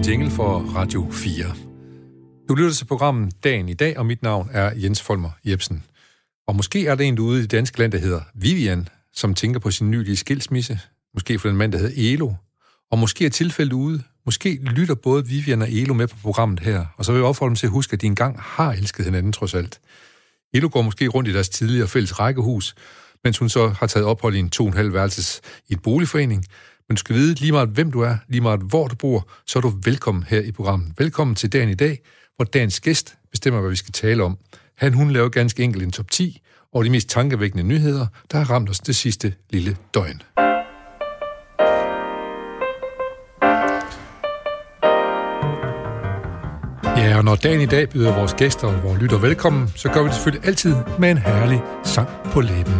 [0.00, 1.54] en jingle for Radio 4.
[2.48, 5.84] Du lytter til programmet Dagen i dag, og mit navn er Jens Folmer Jebsen.
[6.46, 9.60] Og måske er der en ude i det danske land, der hedder Vivian, som tænker
[9.60, 10.80] på sin nylige skilsmisse.
[11.14, 12.32] Måske for den mand, der hedder Elo.
[12.90, 14.02] Og måske er tilfældet ude.
[14.24, 16.86] Måske lytter både Vivian og Elo med på programmet her.
[16.96, 19.32] Og så vil jeg opfordre dem til at huske, at de engang har elsket hinanden
[19.32, 19.80] trods alt.
[20.54, 22.74] Elo går måske rundt i deres tidligere fælles rækkehus,
[23.24, 25.82] mens hun så har taget ophold i en to og en halv værelses i et
[25.82, 26.44] boligforening.
[26.90, 29.58] Men du skal vide lige meget, hvem du er, lige meget hvor du bor, så
[29.58, 30.92] er du velkommen her i programmet.
[30.98, 31.98] Velkommen til dagen i dag,
[32.36, 34.38] hvor dagens gæst bestemmer, hvad vi skal tale om.
[34.78, 38.44] Han, hun laver ganske enkelt en top 10 over de mest tankevækkende nyheder, der har
[38.50, 40.22] ramt os det sidste lille døgn.
[46.96, 50.02] Ja, og når dagen i dag byder vores gæster og vores lytter velkommen, så gør
[50.02, 52.74] vi det selvfølgelig altid med en herlig sang på læben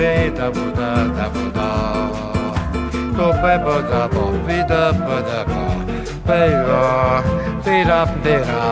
[0.00, 1.70] pe da bu da da bu da
[3.16, 5.62] do pe bu da bu vi da bu da bu
[6.26, 6.84] pe ra
[7.64, 8.68] fi ra de ra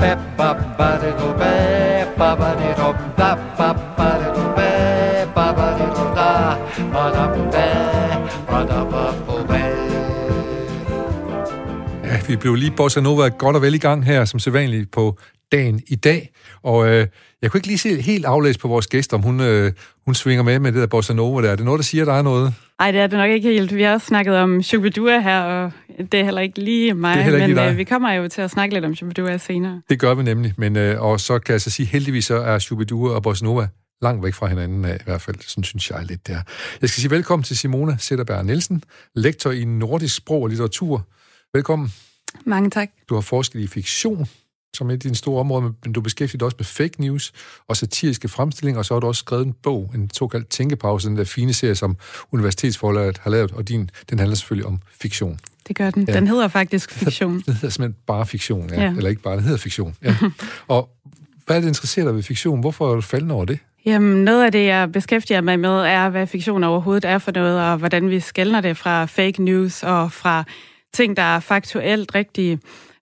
[0.00, 1.54] pe pa pa de do pe
[2.18, 2.88] pa pa de do
[3.20, 4.70] da pa pa de do pe
[5.36, 6.30] pa pa de do da.
[6.92, 7.68] Pa da bu pe
[8.50, 9.62] pa da pa bu pe
[12.08, 15.16] Ja, vi blev lige bossa nova godt og vel i gang her, som sædvanligt på
[15.52, 16.30] dagen i dag.
[16.62, 17.06] Og øh,
[17.42, 19.72] jeg kunne ikke lige se helt aflæst på vores gæst, om hun, øh,
[20.04, 21.50] hun svinger med med det der bossa nova der.
[21.52, 22.54] Er det noget, der siger dig noget?
[22.78, 23.74] Nej, det er det nok ikke helt.
[23.74, 25.72] Vi har også snakket om Shubidua her, og
[26.12, 27.72] det er heller ikke lige mig, Det er heller ikke men lige dig.
[27.72, 29.82] øh, vi kommer jo til at snakke lidt om Shubidua senere.
[29.90, 32.58] Det gør vi nemlig, men øh, og så kan jeg så sige, heldigvis så er
[32.58, 33.68] Shubidua og Bossa Nova
[34.02, 35.36] langt væk fra hinanden af, i hvert fald.
[35.40, 36.38] Sådan synes jeg lidt, der.
[36.80, 38.82] Jeg skal sige velkommen til Simona Sætterberg Nielsen,
[39.14, 41.06] lektor i nordisk sprog og litteratur.
[41.54, 41.92] Velkommen.
[42.46, 42.88] Mange tak.
[43.08, 44.26] Du har forsket i fiktion,
[44.76, 47.32] som et af dine store områder, men du beskæftiger dig også med fake news
[47.68, 51.16] og satiriske fremstillinger, og så har du også skrevet en bog, en såkaldt tænkepause, den
[51.16, 51.96] der fine serie, som
[52.32, 55.38] Universitetsforlaget har lavet, og din, den handler selvfølgelig om fiktion.
[55.68, 56.04] Det gør den.
[56.08, 56.14] Ja.
[56.14, 57.32] Den hedder faktisk fiktion.
[57.46, 58.82] Den hedder simpelthen bare fiktion, ja.
[58.82, 58.90] ja.
[58.96, 59.94] Eller ikke bare, den hedder fiktion.
[60.02, 60.16] Ja.
[60.68, 60.88] og
[61.46, 62.60] hvad er det, interesserer dig ved fiktion?
[62.60, 63.58] Hvorfor er du faldet over det?
[63.86, 67.60] Jamen, noget af det, jeg beskæftiger mig med, er, hvad fiktion overhovedet er for noget,
[67.60, 70.44] og hvordan vi skældner det fra fake news og fra
[70.94, 72.58] ting, der er faktuelt rigtige.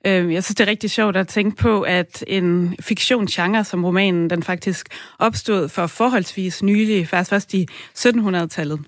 [0.06, 4.30] Øh, Jeg synes, det er rigtig sjovt at tænke på, at en fiktionsgenre som romanen,
[4.30, 4.88] den faktisk
[5.18, 7.66] opstod for forholdsvis nylig, faktisk først i
[7.98, 8.80] 1700-tallet.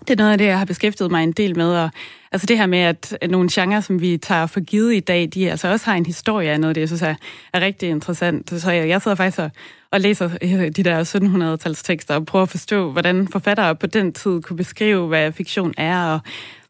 [0.00, 1.90] Det er noget af det, jeg har beskæftiget mig en del med, og
[2.32, 5.50] altså det her med, at nogle genrer, som vi tager for givet i dag, de
[5.50, 7.14] altså også har en historie af noget, det jeg synes er,
[7.52, 8.60] er rigtig interessant.
[8.60, 9.50] Så jeg, jeg sidder faktisk og,
[9.90, 14.12] og læser øh, de der 1700-tals tekster og prøver at forstå, hvordan forfattere på den
[14.12, 16.20] tid kunne beskrive, hvad fiktion er, og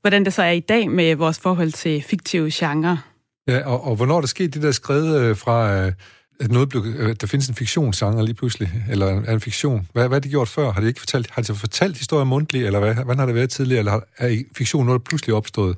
[0.01, 2.97] hvordan det så er i dag med vores forhold til fiktive genrer.
[3.49, 5.93] Ja, og, og hvornår er der sket det der skred øh, fra, øh,
[6.41, 9.89] at noget blev, øh, der findes en fiktionssanger lige pludselig, eller en, en fiktion.
[9.93, 10.73] Hvad, hvad har de gjort før?
[10.73, 13.51] Har de ikke fortalt, har de fortalt historier mundtligt, eller hvad, hvordan har det været
[13.51, 15.77] tidligere, eller har, er fiktion noget, der pludselig opstået?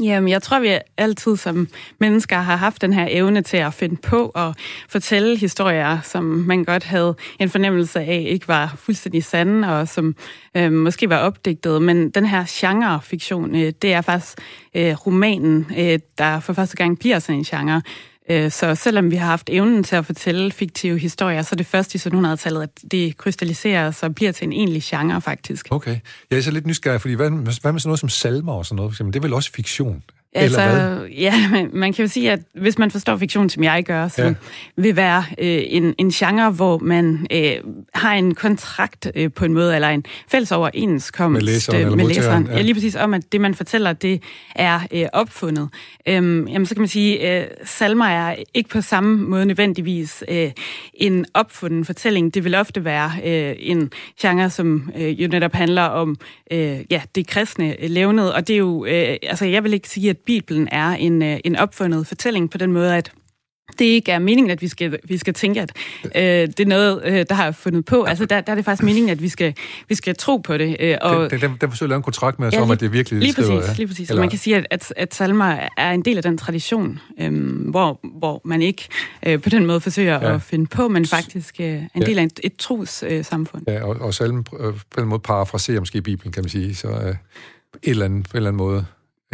[0.00, 3.96] Jamen, jeg tror, vi altid som mennesker har haft den her evne til at finde
[3.96, 4.54] på og
[4.88, 10.16] fortælle historier, som man godt havde en fornemmelse af ikke var fuldstændig sande, og som
[10.56, 11.82] øh, måske var opdigtet.
[11.82, 14.38] Men den her genre-fiktion, øh, det er faktisk
[14.74, 17.82] øh, romanen, øh, der for første gang bliver sådan en genre.
[18.30, 21.66] Øh, Så selvom vi har haft evnen til at fortælle fiktive historier, så er det
[21.66, 25.66] først i 1700-tallet, at det krystalliserer og bliver til en egentlig genre, faktisk.
[25.70, 25.98] Okay.
[26.30, 28.76] Jeg er så lidt nysgerrig, fordi hvad, hvad med sådan noget som salmer og sådan
[28.76, 28.90] noget?
[28.90, 29.12] for eksempel?
[29.12, 30.02] Det er vel også fiktion?
[30.34, 30.60] Altså,
[31.18, 34.34] ja, man kan jo sige, at hvis man forstår fiktion, som jeg gør, så Ja.
[34.76, 37.52] vil være øh, en, en genre, hvor man øh,
[37.94, 41.96] har en kontrakt øh, på en måde, eller en fælles overenskomst Med læseren øh, eller
[41.96, 42.46] med læseren.
[42.46, 42.56] ja.
[42.56, 42.62] Ja.
[42.62, 44.22] lige præcis om, at det, man fortæller, det
[44.56, 45.68] er øh, opfundet.
[46.08, 50.50] Øhm, jamen, så kan man sige, øh, salmer er ikke på samme måde nødvendigvis øh,
[50.94, 52.34] en opfunden fortælling.
[52.34, 53.90] Det vil ofte være øh, en
[54.20, 56.16] genre, som øh, jo netop handler om
[56.50, 60.10] øh, ja, det kristne levned, og det er jo, øh, altså jeg vil ikke sige,
[60.10, 63.12] at Bibelen er en, øh, en opfundet fortælling på den måde, at
[63.78, 65.72] det ikke er meningen, at vi skal, vi skal tænke, at
[66.04, 68.02] øh, det er noget, øh, der har fundet på.
[68.02, 69.54] Altså, der, der er det faktisk meningen, at vi skal,
[69.88, 70.76] vi skal tro på det.
[70.80, 72.80] Øh, og, Den, den, den, forsøger at lave en kontrakt med os Ja, om, at
[72.80, 73.74] det er virkelig, Lige skriver, præcis, ja.
[73.76, 74.10] lige præcis.
[74.10, 77.36] Eller- man kan sige, at, at, at salmer er en del af den tradition, øhm,
[77.46, 78.88] hvor, hvor man ikke
[79.26, 80.28] øh, på den måde forsøger Ja.
[80.28, 80.34] ja.
[80.34, 82.00] at finde på, men faktisk øh, er en Ja.
[82.06, 83.62] del af et, et tros øh, samfund.
[83.68, 86.88] Ja, og, og salmen øh, på den måde parafraserer måske Bibelen, kan man sige, så
[86.88, 87.16] øh, et
[87.82, 88.86] eller andet, på en eller anden måde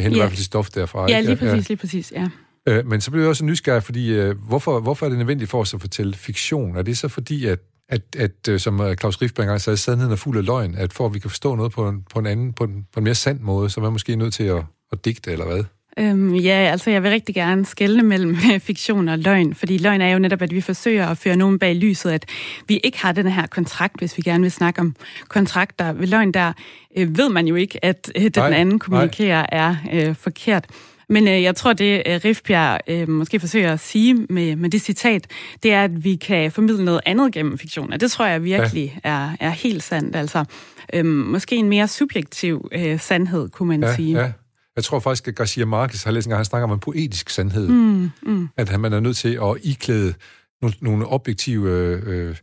[0.03, 0.23] henter i Ja.
[0.25, 1.07] hvert fald stof derfra.
[1.11, 1.29] Ja, ikke?
[1.31, 2.29] lige præcis, lige præcis, ja.
[2.69, 5.61] Øh, men så bliver jeg også nysgerrig, fordi øh, hvorfor, hvorfor er det nødvendigt for
[5.61, 6.77] os at fortælle fiktion?
[6.77, 7.59] Er det så fordi, at,
[7.89, 10.93] at, at øh, som øh, Claus Riffberg engang sagde, sandheden er fuld af løgn, at
[10.93, 13.05] for at vi kan forstå noget på en, på en anden, på en, på en
[13.05, 14.63] mere sand måde, så er man måske nødt til at,
[14.93, 15.65] at digte, eller hvad?
[15.99, 20.13] Øhm, ja, altså jeg vil rigtig gerne skelne mellem fiktion og løgn, fordi løgn er
[20.13, 22.25] jo netop, at vi forsøger at føre nogen bag lyset, at
[22.69, 24.95] vi ikke har den her kontrakt, hvis vi gerne vil snakke om
[25.29, 25.93] kontrakter.
[25.93, 26.53] Ved løgn der
[26.97, 29.49] øh, ved man jo ikke, at øh, den nej, anden kommunikerer nej.
[29.53, 30.65] er øh, forkert.
[31.09, 34.81] Men øh, jeg tror, det øh, Rifbjerg øh, måske forsøger at sige med, med det
[34.81, 35.27] citat,
[35.63, 37.93] det er, at vi kan formidle noget andet gennem fiktion.
[37.93, 39.11] Og det tror jeg virkelig ja.
[39.11, 40.17] er, er helt sandt.
[40.17, 40.45] Altså,
[40.93, 44.21] øh, måske en mere subjektiv øh, sandhed, kunne man ja, sige.
[44.21, 44.33] Ja.
[44.79, 47.31] Jeg tror faktisk, at Garcia Marquez har læst en gang, han snakker om en poetisk
[47.31, 47.69] sandhed.
[47.69, 48.49] Mm, mm.
[48.57, 50.15] At man er nødt til at iklæde
[50.63, 52.37] nogle, nogle objektive øh,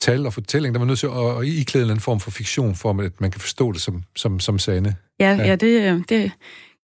[0.00, 2.90] tal og fortællinger, der er nødt til at, at iklæde en form for fiktion, for
[2.90, 4.94] at man kan forstå det som, som, som sande.
[5.20, 5.46] Ja, ja.
[5.46, 6.32] ja det, øh, det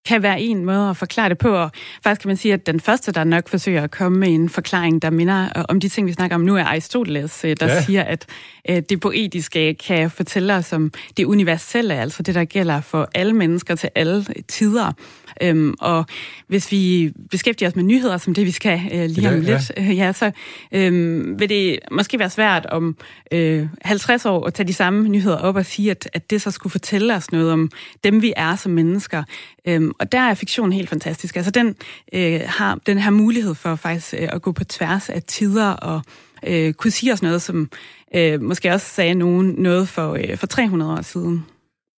[0.08, 1.70] kan være en måde at forklare det på, og
[2.02, 5.02] faktisk kan man sige, at den første, der nok forsøger at komme med en forklaring,
[5.02, 7.82] der minder øh, om de ting, vi snakker om nu, er Aristoteles, øh, der ja.
[7.82, 8.26] siger, at
[8.88, 13.74] det poetiske kan fortælle os om det universelle, altså det, der gælder for alle mennesker
[13.74, 14.92] til alle tider.
[15.42, 16.04] Øhm, og
[16.46, 19.72] hvis vi beskæftiger os med nyheder, som det vi skal øh, lige om ja, lidt,
[19.76, 19.82] ja.
[19.82, 20.30] Øh, ja, så
[20.72, 22.96] øh, vil det måske være svært om
[23.32, 26.50] øh, 50 år at tage de samme nyheder op og sige, at, at det så
[26.50, 27.70] skulle fortælle os noget om
[28.04, 29.22] dem, vi er som mennesker.
[29.68, 31.36] Øhm, og der er fiktion helt fantastisk.
[31.36, 31.76] Altså den
[32.12, 36.02] øh, har den her mulighed for faktisk øh, at gå på tværs af tider og
[36.46, 37.70] øh, kunne sige os noget, som
[38.14, 41.44] øh, måske også sagde nogen noget for, øh, for 300 år siden.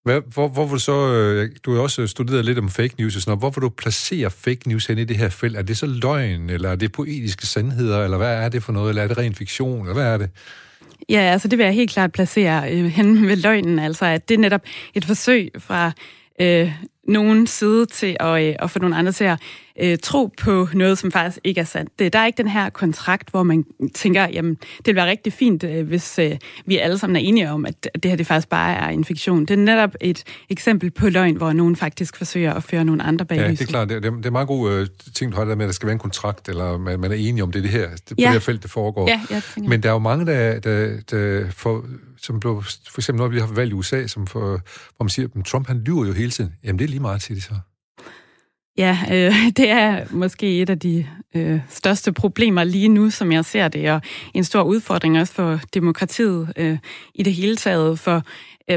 [0.03, 3.15] Hvad, hvor, hvor vil du så, øh, du har også studeret lidt om fake news
[3.15, 5.57] og sådan noget, hvor vil du placere fake news hen i det her felt?
[5.57, 8.89] Er det så løgn, eller er det poetiske sandheder, eller hvad er det for noget,
[8.89, 10.29] eller er det ren fiktion, eller hvad er det?
[11.09, 14.35] Ja, altså det vil jeg helt klart placere øh, hen ved løgnen, altså at det
[14.35, 14.61] er netop
[14.93, 15.91] et forsøg fra
[16.41, 16.71] øh,
[17.09, 19.41] nogen side til at, øh, at få nogle andre til at
[19.79, 21.99] øh, tro på noget, som faktisk ikke er sandt.
[21.99, 23.65] Det, der er ikke den her kontrakt, hvor man
[23.95, 27.51] tænker, jamen, det vil være rigtig fint, øh, hvis øh, vi alle sammen er enige
[27.51, 29.45] om, at, det her det faktisk bare er en fiktion.
[29.45, 33.25] Det er netop et eksempel på løgn, hvor nogen faktisk forsøger at føre nogle andre
[33.25, 33.89] bag Ja, det er klart.
[33.89, 35.87] Det, er, det er meget god øh, ting, du har der med, at der skal
[35.87, 38.23] være en kontrakt, eller man, man er enige om, det er det her, det, ja.
[38.23, 39.09] det her felt, det foregår.
[39.09, 41.85] Ja, jeg Men der er jo mange, der, der, der får
[42.21, 45.27] som blev, for eksempel når vi har valgt i USA, som for, hvor man siger,
[45.35, 46.53] at Trump han lyver jo hele tiden.
[46.63, 47.53] Jamen det er lige meget til det så.
[48.79, 51.05] Ja, øh, det er måske et af de
[51.35, 54.01] øh, største problemer lige nu, som jeg ser det, og
[54.33, 56.77] en stor udfordring også for demokratiet øh,
[57.15, 58.23] i det hele taget, for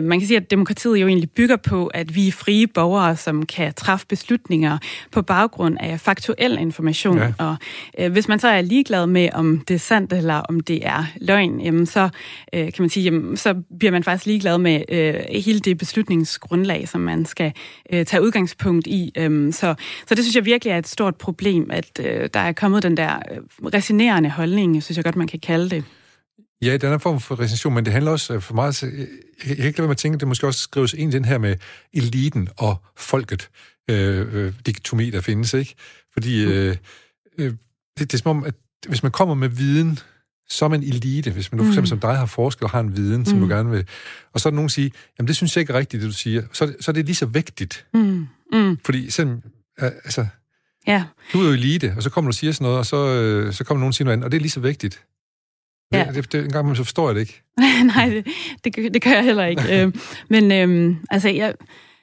[0.00, 3.46] man kan sige, at demokratiet jo egentlig bygger på, at vi er frie borgere, som
[3.46, 4.78] kan træffe beslutninger
[5.10, 7.18] på baggrund af faktuel information.
[7.18, 7.32] Ja.
[7.38, 7.56] Og
[7.98, 11.04] øh, hvis man så er ligeglad med, om det er sandt eller om det er
[11.20, 12.08] løgn, jamen så
[12.52, 16.88] øh, kan man sige, jamen, så bliver man faktisk ligeglad med øh, hele det beslutningsgrundlag,
[16.88, 17.52] som man skal
[17.92, 19.12] øh, tage udgangspunkt i.
[19.16, 19.74] Øh, så,
[20.06, 22.96] så det synes jeg virkelig er et stort problem, at øh, der er kommet den
[22.96, 25.84] der øh, resinerende holdning, synes jeg godt, man kan kalde det.
[26.62, 28.74] Ja, den er en form for recension, men det handler også øh, for mig...
[28.82, 29.06] Jeg,
[29.48, 31.24] jeg kan ikke lade mig at tænke, at det måske også skrives ind i den
[31.24, 31.56] her med
[31.92, 33.50] eliten og folket,
[33.90, 34.52] øh, øh,
[35.12, 35.74] der findes, ikke?
[36.12, 36.52] Fordi mm.
[36.52, 36.76] øh,
[37.38, 37.54] øh,
[37.98, 38.54] det, det er som om, at
[38.88, 39.98] hvis man kommer med viden,
[40.48, 42.00] som en elite, hvis man nu for eksempel mm.
[42.00, 43.48] som dig har forsket og har en viden, som mm.
[43.48, 43.86] du gerne vil,
[44.32, 46.08] og så er der nogen, der siger, jamen det synes jeg ikke er rigtigt, det
[46.08, 47.86] du siger, så, så er det lige så vigtigt.
[47.94, 48.26] Mm.
[48.52, 48.78] Mm.
[48.84, 49.42] Fordi selvom,
[49.78, 50.26] altså,
[50.86, 51.04] ja.
[51.32, 53.52] du er jo elite, og så kommer du og siger sådan noget, og så, øh,
[53.52, 55.02] så kommer nogen og siger noget andet, og det er lige så vigtigt.
[55.92, 56.06] Ja.
[56.14, 57.42] Det, det, en gang så forstår jeg det ikke.
[57.96, 58.22] Nej,
[58.64, 59.62] det, det, det gør jeg heller ikke.
[59.82, 59.92] øh,
[60.28, 61.54] men øh, altså, jeg,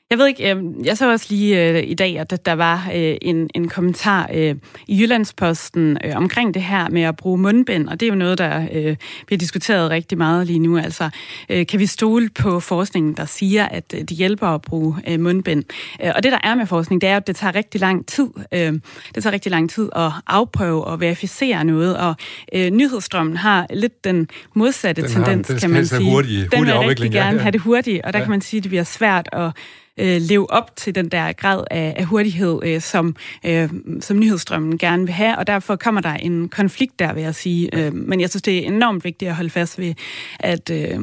[0.09, 3.17] jeg ved ikke, øh, jeg så også lige øh, i dag, at der var øh,
[3.21, 4.55] en, en kommentar øh,
[4.87, 8.37] i Jyllandsposten øh, omkring det her med at bruge mundbind, og det er jo noget,
[8.37, 8.95] der øh,
[9.25, 10.77] bliver diskuteret rigtig meget lige nu.
[10.77, 11.09] Altså,
[11.49, 15.19] øh, kan vi stole på forskningen, der siger, at øh, det hjælper at bruge øh,
[15.19, 15.63] mundbind?
[16.03, 18.27] Øh, og det, der er med forskning, det er, at det tager rigtig lang tid.
[18.53, 18.73] Øh,
[19.15, 22.15] det tager rigtig lang tid at afprøve og verificere noget, og
[22.53, 26.11] øh, nyhedsstrømmen har lidt den modsatte den tendens, har, kan man sige.
[26.11, 27.41] Hurtige, den vil rigtig gerne ja.
[27.41, 28.25] have det hurtigt, og der ja.
[28.25, 29.51] kan man sige, at det bliver svært at
[29.99, 33.15] øh, leve op til den der grad af, af hurtighed, øh, som,
[33.45, 33.69] øh,
[34.01, 37.69] som nyhedsstrømmen gerne vil have, og derfor kommer der en konflikt der, vil jeg sige.
[37.77, 39.93] Øh, men jeg synes, det er enormt vigtigt at holde fast ved,
[40.39, 40.69] at...
[40.69, 40.99] Øh,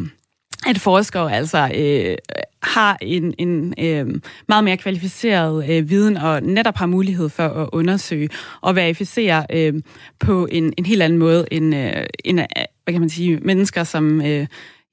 [0.67, 2.17] at forskere altså øh,
[2.63, 7.69] har en, en øh, meget mere kvalificeret øh, viden og netop har mulighed for at
[7.73, 8.29] undersøge
[8.61, 9.75] og verificere øh,
[10.19, 12.41] på en, en helt anden måde end, øh, end
[12.85, 14.47] hvad kan man sige, mennesker, som øh,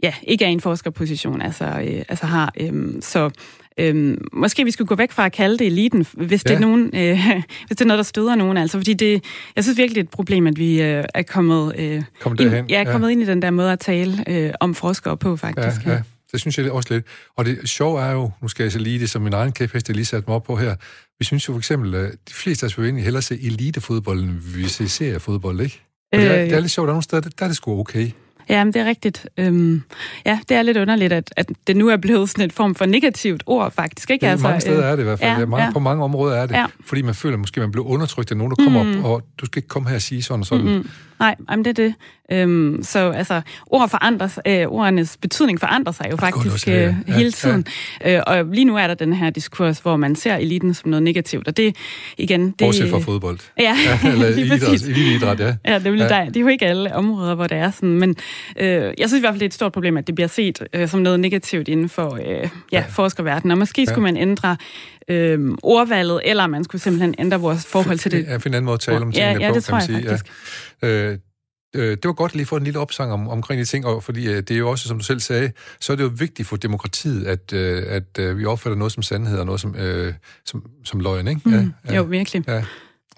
[0.03, 2.53] ja, ikke er i en forskerposition, altså, øh, altså har.
[2.59, 3.29] Øh, så
[3.79, 6.49] Øhm, måske vi skulle gå væk fra at kalde det eliten, hvis, ja.
[6.49, 7.19] det er nogen, øh,
[7.67, 8.57] hvis det er noget, der støder nogen.
[8.57, 9.23] Altså, fordi det,
[9.55, 12.69] jeg synes virkelig, det er et problem, at vi øh, er kommet, øh, Kom ind,
[12.69, 13.11] ja, er kommet ja.
[13.11, 15.85] ind i den der måde at tale øh, om forskere på, faktisk.
[15.85, 16.01] Ja, ja.
[16.31, 17.05] Det synes jeg også lidt.
[17.37, 19.87] Og det sjove er jo, nu skal jeg så lige det som min egen kæphest,
[19.89, 20.75] jeg lige satte mig op på her.
[21.19, 24.19] Vi synes jo for eksempel, at de fleste af os vil egentlig hellere se elitefodbold,
[24.19, 25.81] end vi ser seriefodbold, ikke?
[26.13, 27.49] Og det, er, øh, det er lidt sjovt, der er nogle steder, der, der er
[27.49, 28.11] det sgu okay.
[28.49, 29.27] Ja, men det er rigtigt.
[29.37, 29.83] Øhm,
[30.25, 32.85] ja, det er lidt underligt, at, at det nu er blevet sådan et form for
[32.85, 34.09] negativt ord, faktisk.
[34.09, 34.25] Ikke?
[34.25, 35.31] Det, altså, mange steder øh, er det i hvert fald.
[35.31, 35.71] Ja, ja, mange, ja.
[35.71, 36.55] På mange områder er det.
[36.55, 36.65] Ja.
[36.85, 38.99] Fordi man føler, at måske man bliver undertrykt af nogen, der kommer mm.
[38.99, 40.65] op, og du skal ikke komme her og sige sådan og sådan.
[40.65, 40.89] Mm-hmm.
[41.23, 41.93] Nej, jamen det er det.
[42.31, 46.87] Øhm, så altså, ord forandres, øh, ordenes betydning forandrer sig jo faktisk også, ja.
[46.87, 47.65] Øh, hele tiden.
[48.01, 48.17] Ja.
[48.17, 51.03] Øh, og lige nu er der den her diskurs, hvor man ser eliten som noget
[51.03, 51.75] negativt, og det
[52.17, 52.45] igen...
[52.45, 53.39] Det, Bortset fra fodbold.
[53.59, 53.63] Ja,
[54.03, 55.55] ja eller idræt, idræt, ja.
[55.65, 56.07] Ja, det er, ja.
[56.07, 58.15] Der, det er jo ikke alle områder, hvor det er sådan, men
[58.59, 60.63] øh, jeg synes i hvert fald, det er et stort problem, at det bliver set
[60.73, 62.83] øh, som noget negativt inden for øh, ja, ja.
[62.89, 63.85] forskerverdenen, og måske ja.
[63.85, 64.57] skulle man ændre
[65.07, 68.25] øh, ordvalget, eller man skulle simpelthen ændre vores forhold til det.
[68.25, 69.81] Ja, finde en anden måde at tale om tingene ja, ja, på, det kan man
[69.81, 70.03] sige.
[70.03, 70.25] Faktisk.
[70.81, 70.87] Ja.
[70.87, 71.17] Øh,
[71.75, 74.03] øh, det var godt lige at få en lille opsang om, omkring de ting, og
[74.03, 76.47] fordi øh, det er jo også, som du selv sagde, så er det jo vigtigt
[76.47, 80.13] for demokratiet, at, øh, at vi opfatter noget som sandhed og noget som, øh,
[80.45, 81.41] som, som løgn, ikke?
[81.45, 82.43] Ja, mm, ja, jo, virkelig.
[82.47, 82.63] Ja.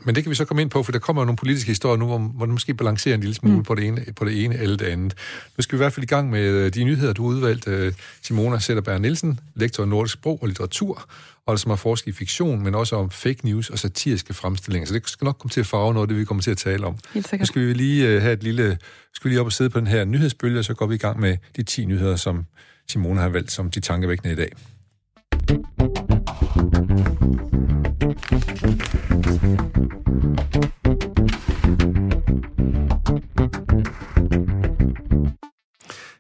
[0.04, 1.98] Men det kan vi så komme ind på, for der kommer jo nogle politiske historier
[1.98, 3.64] nu, hvor, det måske balancerer en lille smule mm.
[3.64, 5.14] på, det ene, på det ene eller det andet.
[5.58, 7.68] Nu skal vi i hvert fald i gang med øh, de nyheder, du har udvalgt.
[7.68, 11.10] Øh, Simona Sætterberg Nielsen, lektor i nordisk sprog og litteratur,
[11.46, 14.88] og som har forsket i fiktion, men også om fake news og satiriske fremstillinger.
[14.88, 16.58] Så det skal nok komme til at farve noget af det, vi kommer til at
[16.58, 16.98] tale om.
[17.14, 17.40] Helt sikkert.
[17.40, 18.78] Nu skal vi lige øh, have et lille...
[19.14, 20.98] Skal vi lige op og sidde på den her nyhedsbølge, og så går vi i
[20.98, 22.46] gang med de 10 nyheder, som
[22.88, 24.52] Simona har valgt som de tankevækkende i dag.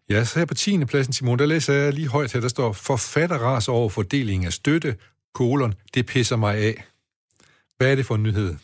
[0.09, 0.85] Ja, så her på 10.
[0.85, 4.95] pladsen, Simon, der læser jeg lige højt her, der står forfatterras over fordeling af støtte,
[5.33, 6.83] kolon, det pisser mig af.
[7.77, 8.55] Hvad er det for en nyhed?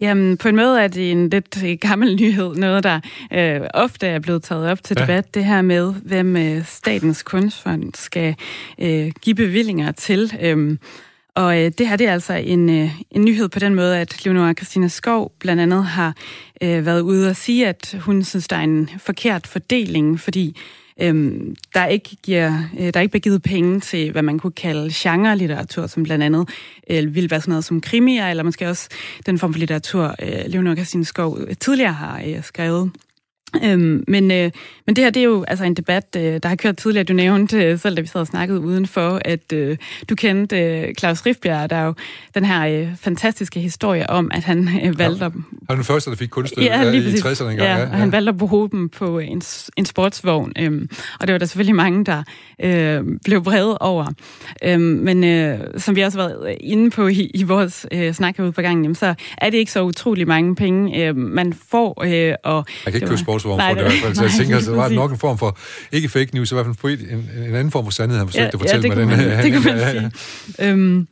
[0.00, 3.00] Jamen, på en måde er det en lidt gammel nyhed, noget der
[3.32, 5.40] øh, ofte er blevet taget op til debat, ja.
[5.40, 8.34] det her med, hvem øh, Statens Kunstfond skal
[8.78, 10.32] øh, give bevillinger til.
[10.40, 10.76] Øh,
[11.34, 14.24] og øh, det her det er altså en, øh, en nyhed på den måde, at
[14.24, 16.16] Leonora Christina Skov blandt andet har
[16.62, 20.56] øh, været ude og sige, at hun synes, der er en forkert fordeling, fordi
[21.00, 21.40] øh,
[21.74, 25.86] der, ikke giver, øh, der ikke bliver givet penge til, hvad man kunne kalde genre-litteratur,
[25.86, 26.48] som blandt andet
[26.90, 28.88] øh, vil være sådan noget som krimier, eller måske også
[29.26, 32.90] den form for litteratur, øh, Leonora Christina Skov tidligere har øh, skrevet.
[33.64, 34.50] Øhm, men, øh,
[34.86, 37.04] men det her, det er jo altså en debat, øh, der har kørt tidligere.
[37.04, 39.76] Du nævnte øh, selv, da vi sad og snakkede udenfor, at øh,
[40.08, 41.70] du kendte øh, Claus Rifbjerg.
[41.70, 41.94] Der er jo
[42.34, 45.24] den her øh, fantastiske historie om, at han øh, valgte...
[45.24, 47.58] Ja, han var den første, der fik kunststøtte ja, i 60'erne engang.
[47.58, 49.42] Ja, ja, ja, han valgte at bruge dem på en,
[49.76, 50.52] en sportsvogn.
[50.58, 50.88] Øh,
[51.20, 52.22] og det var der selvfølgelig mange, der
[52.62, 54.06] øh, blev vrede over.
[54.64, 58.36] Øh, men øh, som vi også har været inde på i, i vores øh, snak
[58.36, 62.04] herude på gangen, så er det ikke så utrolig mange penge, øh, man får.
[62.06, 64.14] Øh, og man kan ikke købe nej, for det i hvert fald.
[64.14, 65.58] Så jeg tænker, at det var nok en form for,
[65.92, 68.50] ikke fake news, i hvert fald en, en anden form for sandhed, han forsøgte ja,
[68.52, 69.18] at fortælle ja, det mig.
[69.18, 69.80] Den, man, det kan man
[70.58, 70.70] sige.
[70.70, 71.06] Øhm,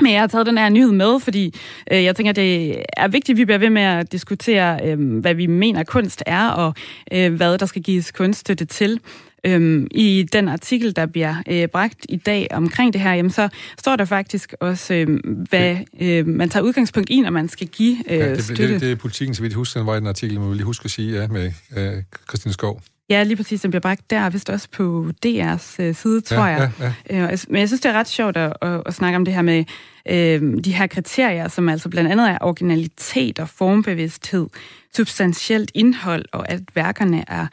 [0.00, 1.54] men jeg har taget den her nyhed med, fordi
[1.92, 5.34] øh, jeg tænker, det er vigtigt, at vi bliver ved med at diskutere, øh, hvad
[5.34, 6.74] vi mener kunst er, og
[7.12, 9.00] øh, hvad der skal gives kunststøtte til.
[9.46, 13.48] Øhm, I den artikel, der bliver øh, bragt i dag omkring det her, jamen, så
[13.78, 18.12] står der faktisk også, øh, hvad øh, man tager udgangspunkt i, når man skal give
[18.12, 18.72] øh, ja, det, støtte.
[18.72, 20.54] Det, det er politikken, så vidt jeg husker, den var i den artikel, må vi
[20.54, 22.82] lige huske at sige, ja, med øh, Christine Skov.
[23.10, 23.60] Ja, lige præcis.
[23.60, 26.70] Den bliver bragt der, vist også på DR's øh, side, tror ja, jeg.
[26.80, 27.32] Ja, ja.
[27.32, 29.42] Øh, men jeg synes, det er ret sjovt at, at, at snakke om det her
[29.42, 29.64] med
[30.10, 34.46] øh, de her kriterier, som altså blandt andet er originalitet og formbevidsthed,
[34.96, 37.46] substantielt indhold, og at værkerne er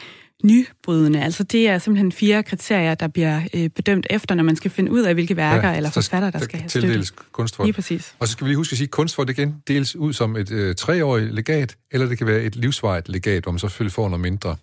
[0.43, 1.23] nybrydende.
[1.23, 4.91] Altså det er simpelthen fire kriterier, der bliver øh, bedømt efter, når man skal finde
[4.91, 7.03] ud af, hvilke værker ja, eller forfattere, der, der skal have støtte.
[7.31, 7.67] kunstfond.
[7.67, 8.15] Lige præcis.
[8.19, 10.35] Og så skal vi lige huske at sige, at kunstfond det kan deles ud som
[10.35, 14.09] et øh, treårigt legat, eller det kan være et livsvarigt legat, hvor man selvfølgelig får
[14.09, 14.55] noget mindre.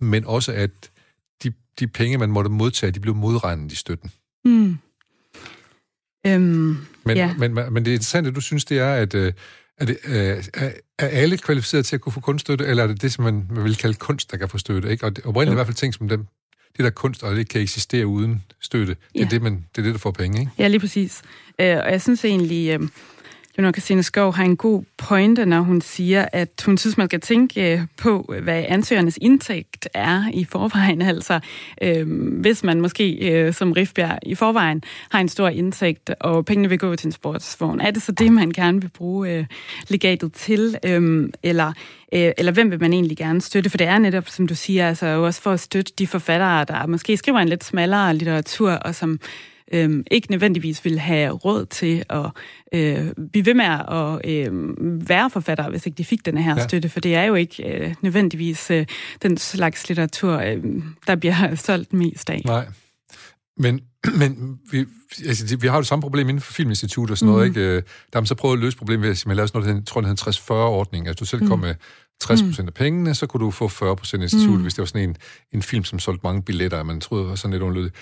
[0.00, 0.70] Men også at
[1.42, 4.10] de, de penge, man måtte modtage, de blev modregnet i støtten.
[4.44, 4.78] Mm.
[6.26, 7.34] Øhm, men, ja.
[7.38, 9.32] men, men, men det interessante, du synes, det er, at øh,
[9.78, 10.44] er, det, øh,
[10.98, 13.64] er alle kvalificeret til at kunne få kunststøtte, eller er det det, som man, man
[13.64, 14.90] vil kalde kunst, der kan få støtte?
[14.90, 15.06] Ikke?
[15.06, 15.52] Og det, oprindeligt ja.
[15.52, 16.26] i hvert fald ting som dem,
[16.76, 19.24] det der kunst, og det kan eksistere uden støtte, det, ja.
[19.24, 20.52] er, det, man, det er det, der får penge, ikke?
[20.58, 21.22] Ja, lige præcis.
[21.60, 22.88] Øh, og jeg synes egentlig, øh,
[23.56, 27.20] Leonor Christine Skov har en god pointe, når hun siger, at hun synes, man skal
[27.20, 31.02] tænke øh, på, hvad ansøgernes indtægt er i forvejen.
[31.16, 31.40] Altså,
[31.82, 32.06] øh,
[32.40, 36.78] hvis man måske øh, som Rifbjerg i forvejen har en stor indtægt, og pengene vil
[36.78, 39.46] gå til en sportsvogn, er det så det, man gerne vil bruge øh,
[39.88, 40.78] legatet til?
[40.84, 41.72] Øh, eller,
[42.12, 43.70] øh, eller hvem vil man egentlig gerne støtte?
[43.70, 46.86] For det er netop, som du siger, altså også for at støtte de forfattere, der
[46.86, 49.20] måske skriver en lidt smallere litteratur, og som
[49.72, 52.30] øh, ikke nødvendigvis vil have råd til at
[52.72, 56.68] øh, blive ved med at øh, være forfatter, hvis ikke de fik den her ja.
[56.68, 58.86] støtte, for det er jo ikke øh, nødvendigvis øh,
[59.22, 60.62] den slags litteratur, øh,
[61.06, 62.42] der bliver solgt mest af.
[62.44, 62.66] Nej.
[63.58, 63.80] Men,
[64.20, 64.84] men vi,
[65.26, 67.34] altså, vi har jo det samme problem inden for Filminstitut og sådan mm.
[67.34, 67.74] noget, ikke?
[67.76, 67.82] Der
[68.12, 70.00] har man så prøvet at løse problemet ved at man lavede sådan noget, jeg tror,
[70.00, 71.08] det hedder en 60-40-ordning.
[71.08, 71.48] Altså, du selv mm.
[71.48, 71.74] kom med
[72.20, 72.68] 60 procent mm.
[72.68, 74.62] af pengene, så kunne du få 40 procent institut, mm.
[74.62, 75.16] hvis det var sådan en,
[75.52, 77.94] en film, som solgte mange billetter, man troede, var sådan lidt underligt.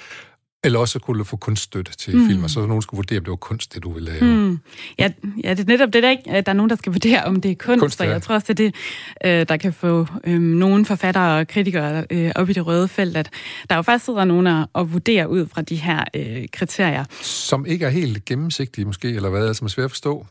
[0.65, 2.27] Eller også kunne du få kunststøtte til mm.
[2.27, 4.25] film, og så nogen skulle vurdere, om det var kunst, det du ville lave.
[4.25, 4.59] Mm.
[4.99, 5.11] Ja,
[5.45, 7.51] ja, det er netop det, der ikke der er nogen, der skal vurdere, om det
[7.51, 8.05] er kunst, kunst ja.
[8.05, 8.71] og jeg tror også, det er
[9.25, 12.89] det, øh, der kan få øh, nogle forfattere og kritikere øh, op i det røde
[12.89, 13.31] felt, at
[13.71, 17.05] der jo faktisk sidder nogen og vurderer ud fra de her øh, kriterier.
[17.23, 20.27] Som ikke er helt gennemsigtige måske, eller hvad, som er svært at forstå.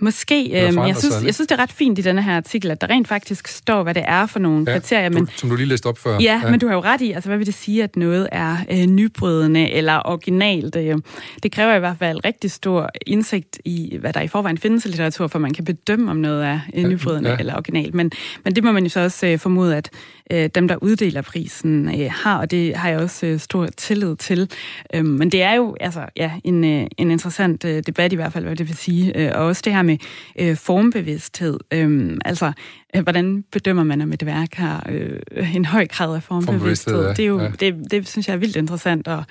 [0.00, 0.44] Måske.
[0.44, 2.90] Øh, jeg, synes, jeg synes, det er ret fint i denne her artikel, at der
[2.90, 5.08] rent faktisk står, hvad det er for nogle ja, kriterier.
[5.08, 6.18] Men, du, som du lige læste op før.
[6.20, 8.28] Ja, ja, men du har jo ret i, altså hvad vil det sige, at noget
[8.32, 10.76] er øh, nybrydende eller originalt?
[10.76, 10.96] Øh,
[11.42, 14.88] det kræver i hvert fald rigtig stor indsigt i, hvad der i forvejen findes i
[14.88, 17.36] litteratur, for man kan bedømme, om noget er øh, nybrydende ja.
[17.38, 17.94] eller originalt.
[17.94, 18.12] Men,
[18.44, 19.90] men det må man jo så også øh, formode, at
[20.30, 24.16] øh, dem, der uddeler prisen, øh, har, og det har jeg også øh, stor tillid
[24.16, 24.50] til.
[24.94, 28.32] Øh, men det er jo altså, ja, en, øh, en interessant øh, debat i hvert
[28.32, 29.16] fald, hvad det vil sige.
[29.16, 29.98] Øh, og også det her med
[30.38, 31.58] øh, formbevidsthed.
[31.72, 32.52] Øh, altså,
[32.96, 36.94] øh, hvordan bedømmer man, om et værk har øh, en høj grad af formbevidsthed?
[36.94, 37.08] formbevidsthed ja.
[37.08, 37.50] Det, er jo, ja.
[37.60, 39.24] det, det synes jeg er vildt interessant, og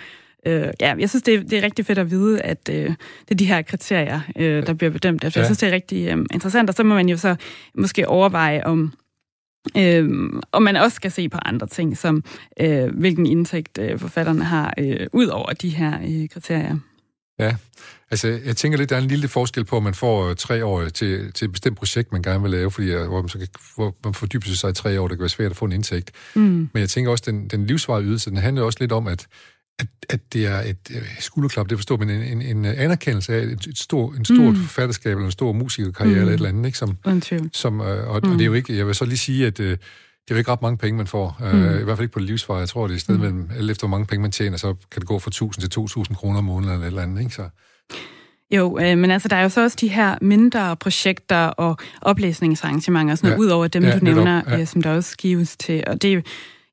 [0.46, 3.32] Øh, ja, jeg synes, det er, det er rigtig fedt at vide, at øh, det
[3.32, 5.40] er de her kriterier, øh, der bliver bedømt efter.
[5.40, 5.42] Ja.
[5.42, 7.36] Jeg synes, det er rigtig øh, interessant, og så må man jo så
[7.76, 8.94] måske overveje, om
[9.78, 10.10] Øh,
[10.52, 12.24] og man også skal se på andre ting, som
[12.60, 16.78] øh, hvilken indtægt øh, forfatterne har, øh, ud over de her øh, kriterier.
[17.40, 17.56] Ja,
[18.12, 20.66] altså jeg tænker lidt, der er en lille forskel på, at man får øh, tre
[20.66, 23.38] år til, til et bestemt projekt, man gerne vil lave, fordi øh, hvor man, så
[23.38, 25.72] kan, hvor man fordyber sig i tre år, det kan være svært at få en
[25.72, 26.12] indtægt.
[26.36, 26.42] Mm.
[26.42, 29.28] Men jeg tænker også, den, den livsvarige ydelse, den handler også lidt om, at
[29.80, 33.44] at, at det er et øh, skulderklap, det forstår men en, en, en anerkendelse af
[33.44, 34.56] et, et stor, en stort mm.
[34.56, 36.22] forfatterskab eller en stor musikerkarriere mm.
[36.22, 36.78] eller et eller andet, ikke?
[36.78, 36.98] Som,
[37.54, 38.32] som, øh, og, mm.
[38.32, 39.78] og det er jo ikke, jeg vil så lige sige, at øh,
[40.28, 41.38] det er jo ikke ret mange penge, man får.
[41.44, 41.80] Øh, mm.
[41.80, 42.58] I hvert fald ikke på livsvare.
[42.58, 43.22] Jeg tror, det er et sted mm.
[43.22, 45.70] mellem, eller efter hvor mange penge man tjener, så kan det gå fra 1000 til
[45.70, 47.36] 2000 kroner om måneden eller et eller andet, ikke?
[47.36, 47.50] Så,
[48.52, 53.16] jo, øh, men altså, der er jo så også de her mindre projekter og oplæsningsarrangementer,
[53.16, 53.46] sådan noget, ja.
[53.46, 54.60] ud over dem, ja, du nævner, ja.
[54.60, 55.84] øh, som der også gives til.
[55.88, 56.22] Og det er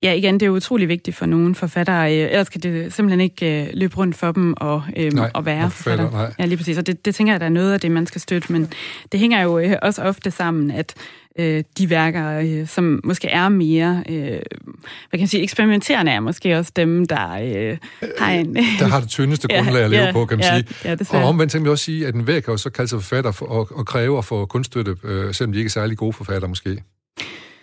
[0.05, 2.19] ja, igen, det er utrolig vigtigt for nogle forfattere.
[2.19, 5.47] Øh, ellers kan det simpelthen ikke øh, løbe rundt for dem og, øh, nej, og
[5.47, 6.11] være forfatter.
[6.11, 6.33] Nej.
[6.39, 6.79] Ja, lige præcis.
[6.79, 8.53] Og det, det tænker jeg, der er noget af det, man skal støtte.
[8.53, 8.73] Men
[9.13, 10.95] det hænger jo øh, også ofte sammen, at
[11.39, 14.41] øh, de værker, øh, som måske er mere, øh, hvad
[15.11, 17.79] kan jeg sige, eksperimenterende er måske også dem, der øh,
[18.19, 18.57] har en...
[18.57, 20.97] der har det tyndeste grundlag ja, at leve ja, på, kan man ja, sige.
[21.13, 23.03] Ja, og omvendt tænker jeg også sige, at en værk kan jo så kalde sig
[23.03, 26.13] forfatter for, og, og kræve at få kunststøtte, øh, selvom de ikke er særlig gode
[26.13, 26.71] forfatter måske.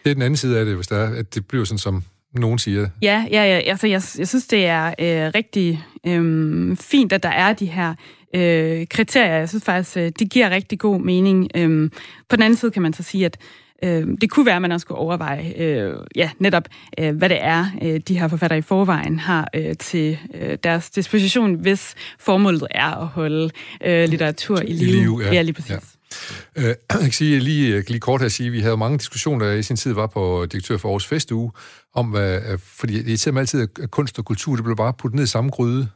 [0.04, 2.04] Det er den anden side af det, hvis der er, at det bliver sådan som
[2.34, 2.90] nogen siger.
[3.02, 7.30] Ja, ja, ja altså jeg, jeg synes, det er øh, rigtig øh, fint, at der
[7.30, 7.96] er de her
[8.36, 9.38] øh, kriterier.
[9.38, 11.48] Jeg synes faktisk, øh, det giver rigtig god mening.
[11.56, 11.90] Øh,
[12.30, 13.38] på den anden side kan man så sige, at
[13.84, 16.64] øh, det kunne være, at man også skulle overveje, øh, ja, netop,
[17.00, 20.90] øh, hvad det er, øh, de her forfattere i forvejen har øh, til øh, deres
[20.90, 23.50] disposition, hvis formålet er at holde
[23.86, 24.90] øh, litteratur i live.
[24.90, 25.34] I live ja.
[25.34, 25.72] ja, lige præcis.
[25.72, 25.78] Ja.
[26.56, 29.46] Øh, jeg kan sige, lige, lige kort her at sige, at vi havde mange diskussioner,
[29.46, 31.52] der i sin tid var på direktør for Aarhus Festuge,
[31.94, 35.24] om hvad, fordi det er altid, at kunst og kultur, det blev bare puttet ned
[35.24, 35.90] i samme gryde.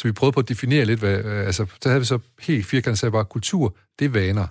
[0.00, 2.98] Så vi prøvede på at definere lidt, hvad, altså, der havde vi så helt firkantet
[2.98, 4.46] sagt bare, kultur, det er vaner.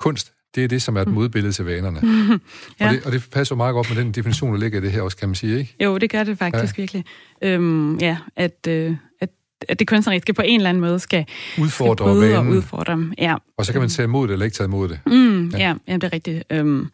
[0.00, 1.14] Kunst, det er det, som er et mm.
[1.14, 2.00] modbillede til vanerne.
[2.80, 2.88] ja.
[2.88, 5.02] og, det, og det passer meget godt med den definition, der ligger i det her
[5.02, 5.76] også, kan man sige, ikke?
[5.80, 6.82] Jo, det gør det faktisk ja.
[6.82, 7.04] virkelig.
[7.42, 9.30] Øhm, ja, at, øh, at
[9.68, 11.26] at det kunstneriske på en eller anden måde skal
[11.60, 13.12] udfordre skal og udfordre dem.
[13.18, 13.34] Ja.
[13.58, 14.98] Og så kan man tage imod det eller ikke tage imod det.
[15.06, 15.58] Mm, ja.
[15.58, 16.44] Ja, ja, det er rigtigt.
[16.50, 16.88] Øhm,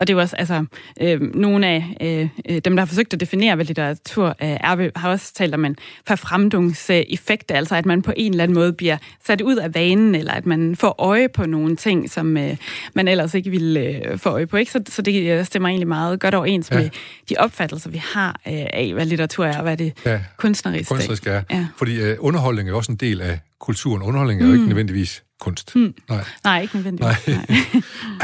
[0.00, 0.64] og det er jo også, altså,
[1.00, 4.98] øh, nogle af øh, øh, dem, der har forsøgt at definere, hvad litteratur øh, er,
[4.98, 8.96] har også talt om en forfremdungseffekt, altså at man på en eller anden måde bliver
[9.26, 12.56] sat ud af vanen, eller at man får øje på nogle ting, som øh,
[12.94, 14.56] man ellers ikke ville øh, få øje på.
[14.56, 14.72] Ikke?
[14.72, 16.78] Så, så det øh, stemmer egentlig meget godt overens ja.
[16.78, 16.90] med
[17.28, 20.20] de opfattelser, vi har øh, af, hvad litteratur er, og hvad det ja.
[20.36, 21.42] kunstnerisk, kunstnerisk er.
[21.50, 21.66] Ja.
[21.76, 24.02] Fordi øh, underholdning er også en del af kulturen.
[24.02, 24.50] Underholdning er mm.
[24.50, 24.68] jo ikke mm.
[24.68, 25.76] nødvendigvis kunst.
[25.76, 25.94] Mm.
[26.08, 26.24] Nej.
[26.44, 27.26] Nej, ikke nødvendigvis.
[27.26, 27.36] Nej.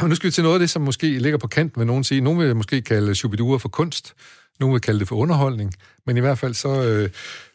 [0.00, 0.08] Nej.
[0.08, 2.20] Nu skal vi til noget af det, som måske ligger på kant med nogen sige.
[2.20, 4.14] Nogle vil måske kalde Shubidua for kunst,
[4.60, 5.74] nogle vil kalde det for underholdning,
[6.06, 7.10] men i hvert fald så, øh,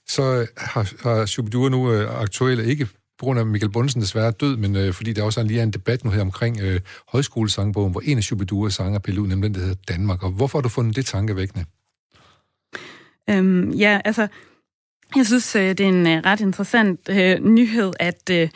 [0.08, 2.88] så har, har Shubidua nu øh, aktuelle ikke
[3.20, 5.72] på grund af Michael Bundsen desværre død, men øh, fordi der også er lige en
[5.72, 9.54] debat nu her omkring øh, højskolesangbogen, hvor en af Shubiduas sanger pillet ud, nemlig den,
[9.56, 10.24] der hedder Danmark.
[10.24, 11.66] Og hvorfor har du fundet det tankevækkende?
[13.30, 14.28] Øhm, ja, altså,
[15.16, 18.50] jeg synes, øh, det er en øh, ret interessant øh, nyhed, at øh,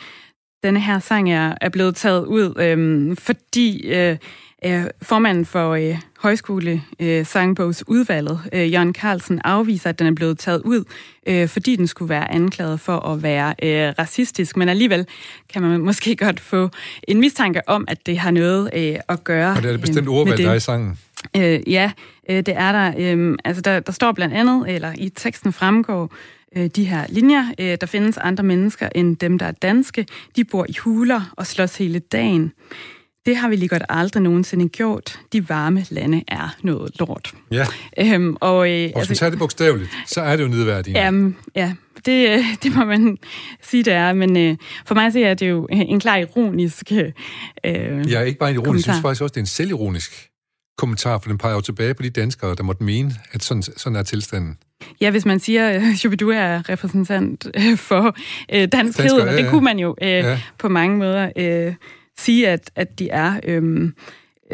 [0.64, 4.16] denne her sang er, er blevet taget ud, øh, fordi øh,
[4.64, 10.38] øh, formanden for øh, højskole øh, sangbogsudvalget, øh, Jørgen Carlsen, afviser, at den er blevet
[10.38, 10.84] taget ud,
[11.26, 14.56] øh, fordi den skulle være anklaget for at være øh, racistisk.
[14.56, 15.06] Men alligevel
[15.52, 16.70] kan man måske godt få
[17.08, 20.08] en mistanke om, at det har noget øh, at gøre Og det er det bestemt
[20.08, 20.98] øh, ordvalg, der er i sangen.
[21.36, 21.92] Øh, ja,
[22.30, 22.94] øh, det er der.
[22.98, 26.12] Øh, altså der, der står blandt andet, eller i teksten fremgår,
[26.56, 27.44] de her linjer.
[27.60, 30.06] Øh, der findes andre mennesker end dem, der er danske.
[30.36, 32.52] De bor i huler og slås hele dagen.
[33.26, 35.20] det har vi lige godt aldrig nogensinde gjort.
[35.32, 37.34] De varme lande er noget lort.
[37.50, 37.66] Ja.
[37.98, 40.96] Øhm, og, øh, og hvis man tager det bogstaveligt, så er det jo nedværdigt.
[40.96, 41.74] Jamen, ja,
[42.06, 43.18] det, øh, det må man
[43.62, 44.12] sige, det er.
[44.12, 48.50] Men øh, for mig så er det jo en klar ironisk øh, Ja, ikke bare
[48.50, 50.31] en ironisk, jeg synes faktisk også, det er en selvironisk
[50.82, 53.96] kommentar, for den peger jo tilbage på de danskere, der måtte mene, at sådan, sådan
[53.96, 54.56] er tilstanden.
[55.00, 58.16] Ja, hvis man siger, at Shubidu er repræsentant øh, for
[58.52, 59.36] øh, danskhed, ja, ja.
[59.36, 60.40] det kunne man jo øh, ja.
[60.58, 61.74] på mange måder øh,
[62.18, 63.40] sige, at, at de er.
[63.44, 63.90] Øh,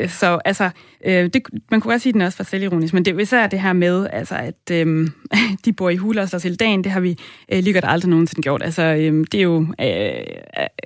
[0.09, 0.71] så altså,
[1.05, 3.47] øh, det, man kunne også sige, at den også var selvironisk, men det er især
[3.47, 5.09] det her med, altså, at øh,
[5.65, 7.19] de bor i huler og til dagen, det har vi
[7.53, 8.63] øh, lige godt aldrig nogensinde gjort.
[8.63, 9.89] Altså, øh, det er jo øh,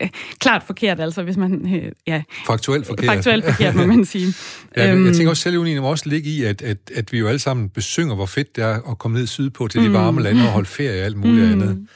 [0.03, 1.75] øh, klart forkert, altså, hvis man...
[1.75, 3.07] Øh, ja, faktuelt forkert.
[3.07, 4.27] Faktuelt forkert, må man sige.
[4.77, 7.19] ja, jeg øhm, tænker også, at selvironien må også ligge i, at, at, at vi
[7.19, 9.95] jo alle sammen besynger, hvor fedt det er at komme ned sydpå til de mm.
[9.95, 11.53] varme lande og holde ferie og alt muligt mm.
[11.53, 11.87] andet.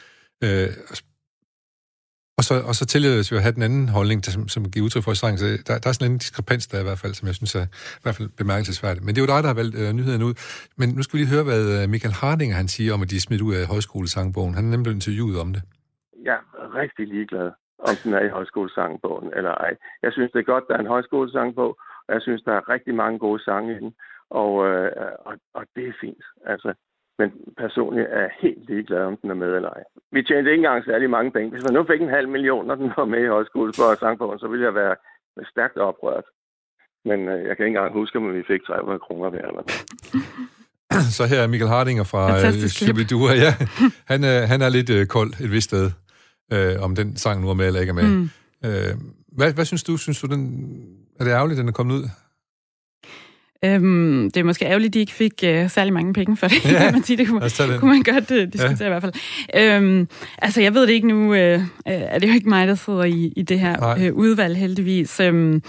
[0.45, 0.69] Øh,
[2.39, 4.85] og så, og så tillader vi at have den anden holdning, der, som, som giver
[4.87, 5.39] udtryk for i sangen.
[5.43, 7.67] Så der, der er sådan en diskrepans der i hvert fald, som jeg synes er
[8.01, 9.05] i hvert fald bemærkelsesværdigt.
[9.05, 10.35] Men det er jo dig, der har valgt øh, nyheden ud.
[10.81, 13.19] Men nu skal vi lige høre, hvad øh, Michael Hardinger han siger om, at de
[13.21, 14.55] er smidt ud af højskolesangbogen.
[14.59, 15.63] Han er nemlig interviewet om det.
[16.29, 17.49] Jeg er rigtig ligeglad,
[17.89, 19.73] om den er i højskolesangbogen eller ej.
[20.05, 21.73] Jeg synes, det er godt, der er en højskolesangbog,
[22.07, 23.93] og jeg synes, der er rigtig mange gode sange i den.
[24.43, 24.91] Og, øh,
[25.29, 26.25] og, og det er fint.
[26.53, 26.71] Altså,
[27.19, 27.29] men
[27.63, 29.83] personligt er jeg helt ligeglad, om den er med eller ej.
[30.13, 31.51] Vi tjente ikke engang særlig mange penge.
[31.51, 34.39] Hvis man nu fik en halv million, når den var med i højskole for sangbogen,
[34.39, 34.95] så ville jeg være
[35.53, 36.27] stærkt oprørt.
[37.05, 39.47] Men øh, jeg kan ikke engang huske, om vi fik 300 kroner hver.
[39.51, 39.65] Eller
[41.17, 42.23] så her er Michael Hardinger fra
[42.69, 43.33] Shibidua.
[43.45, 43.53] Ja,
[44.13, 45.91] han, øh, han er lidt øh, kold et vist sted,
[46.53, 48.09] øh, om den sang nu er med eller ikke er med.
[48.09, 48.31] Mm.
[48.65, 48.93] Øh,
[49.39, 49.97] hvad, hvad synes du?
[49.97, 50.43] Synes du, den,
[51.21, 52.05] er det ærgerligt, den er kommet ud?
[53.65, 56.65] Øhm, det er måske ærgerligt, at de ikke fik øh, særlig mange penge for det,
[56.73, 57.17] ja, kan man sige.
[57.17, 58.97] Det kunne, kunne man godt øh, diskutere ja.
[58.97, 59.13] i hvert fald.
[59.55, 61.35] Øhm, altså, jeg ved det ikke nu.
[61.35, 64.57] Øh, øh, er det jo ikke mig, der sidder i, i det her øh, udvalg,
[64.57, 65.21] heldigvis.
[65.21, 65.63] Øhm,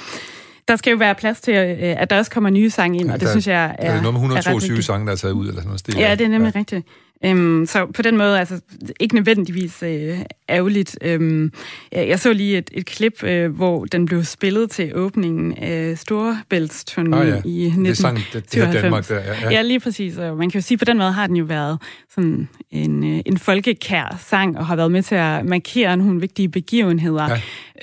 [0.67, 3.13] der skal jo være plads til, øh, at der også kommer nye sange ind, ja,
[3.13, 3.89] og det der, synes jeg er...
[3.89, 5.95] Er det noget med 122 sange, der er taget ud, eller sådan noget stil?
[5.97, 6.60] Ja, det er nemlig ja.
[6.60, 6.88] rigtigt.
[7.26, 8.62] Øhm, så på den måde, altså
[9.00, 10.98] ikke nødvendigvis øh, ærgerligt.
[11.02, 11.54] Øhm,
[11.92, 17.16] jeg så lige et, et klip, øh, hvor den blev spillet til åbningen af Storebæltsturnéen
[17.16, 17.42] ah, ja.
[17.46, 18.24] i 1997.
[18.34, 19.50] Det, det, det Danmark der, ja, ja.
[19.52, 20.18] ja, lige præcis.
[20.18, 21.80] Og man kan jo sige, på den måde har den jo været
[22.16, 26.50] sådan en, øh, en folkekær sang, og har været med til at markere nogle vigtige
[26.50, 27.30] begivenheder.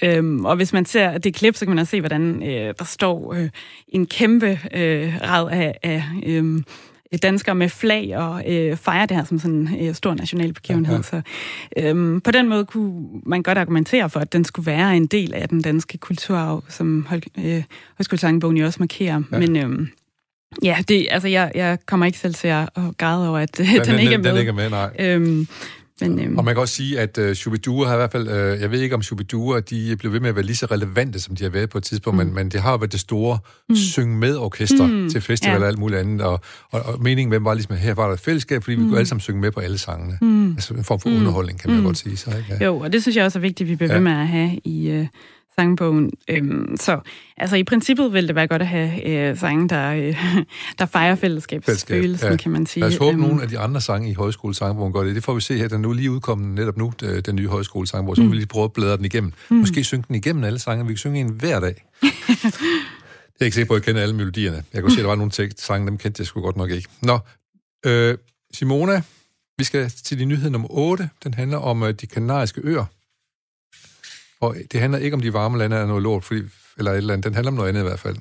[0.03, 0.17] Ja.
[0.17, 2.85] Øhm, og hvis man ser det klip, så kan man også se, hvordan øh, der
[2.85, 3.49] står øh,
[3.89, 5.79] en kæmpe øh, rad af...
[5.83, 6.63] af øh,
[7.23, 10.97] danskere med flag og øh, fejre det her som sådan en øh, stor national begivenhed.
[10.97, 11.03] Ja.
[11.03, 11.23] Så
[11.77, 15.35] øh, på den måde kunne man godt argumentere for, at den skulle være en del
[15.35, 17.07] af den danske kulturarv, som
[17.39, 17.63] øh,
[17.99, 19.23] Højskolesangbogen jo også markerer.
[19.33, 19.39] Ja.
[19.39, 19.89] Men øh,
[20.63, 23.85] ja, det, altså, jeg, jeg kommer ikke selv til at græde over, at øh, den,
[23.85, 24.31] den, ikke er med.
[24.31, 24.91] Den ikke er med, nej.
[24.99, 25.49] Øhm,
[26.01, 28.61] men, øhm, og man kan også sige, at uh, Shubidua har i hvert fald, uh,
[28.61, 31.37] jeg ved ikke om Shubidua, de blev ved med at være lige så relevante, som
[31.37, 32.27] de har været på et tidspunkt, mm.
[32.27, 33.77] men, men det har været det store mm.
[33.77, 35.11] synge med orkester mm.
[35.11, 35.61] til festival ja.
[35.61, 38.07] og alt muligt andet, og, og, og meningen med dem var ligesom, at her var
[38.07, 38.83] der et fællesskab, fordi mm.
[38.83, 40.19] vi kunne alle sammen synge med på alle sangene.
[40.21, 40.51] Mm.
[40.51, 41.17] Altså en form for mm.
[41.17, 41.85] underholdning, kan man mm.
[41.85, 42.17] godt sige.
[42.17, 42.57] Så, ikke?
[42.61, 42.65] Ja.
[42.65, 43.95] Jo, og det synes jeg også er vigtigt, at vi bliver ja.
[43.95, 45.07] ved med at have i, uh,
[45.59, 46.11] sangbogen.
[46.29, 47.01] Øhm, så
[47.37, 50.17] altså i princippet vil det være godt at have øh, sange, der, øh,
[50.79, 52.37] der fejrer fællesskabsfølelsen, Fællesskab, ja.
[52.37, 52.81] kan man sige.
[52.81, 55.15] Lad os håbe, øhm, nogle af de andre sange i højskolesangbogen gør det.
[55.15, 55.69] Det får vi se her.
[55.69, 56.93] Den nu lige udkommet netop nu,
[57.27, 58.31] den nye højskolesangbogen, så mm.
[58.31, 59.33] vi lige prøve at bladre den igennem.
[59.51, 59.57] Mm.
[59.57, 60.87] Måske synge den igennem alle sange.
[60.87, 61.85] Vi kan synge en hver dag.
[62.03, 64.65] jeg er ikke sikker på, at jeg kender alle melodierne.
[64.73, 66.71] Jeg kunne se, at der var nogle tekst, sange, dem kendte jeg sgu godt nok
[66.71, 66.89] ikke.
[67.03, 67.19] Nå,
[67.87, 68.19] øh,
[68.55, 69.03] Simona,
[69.59, 71.09] vi skal til din nyhed nummer 8.
[71.25, 72.85] Den handler om øh, de kanariske øer.
[74.45, 76.41] Og det handler ikke om de varme lande er noget lort, fordi,
[76.79, 77.25] eller et eller andet.
[77.25, 78.17] Den handler om noget andet i hvert fald.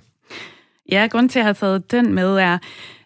[0.92, 2.58] Ja, grund til at have taget den med er,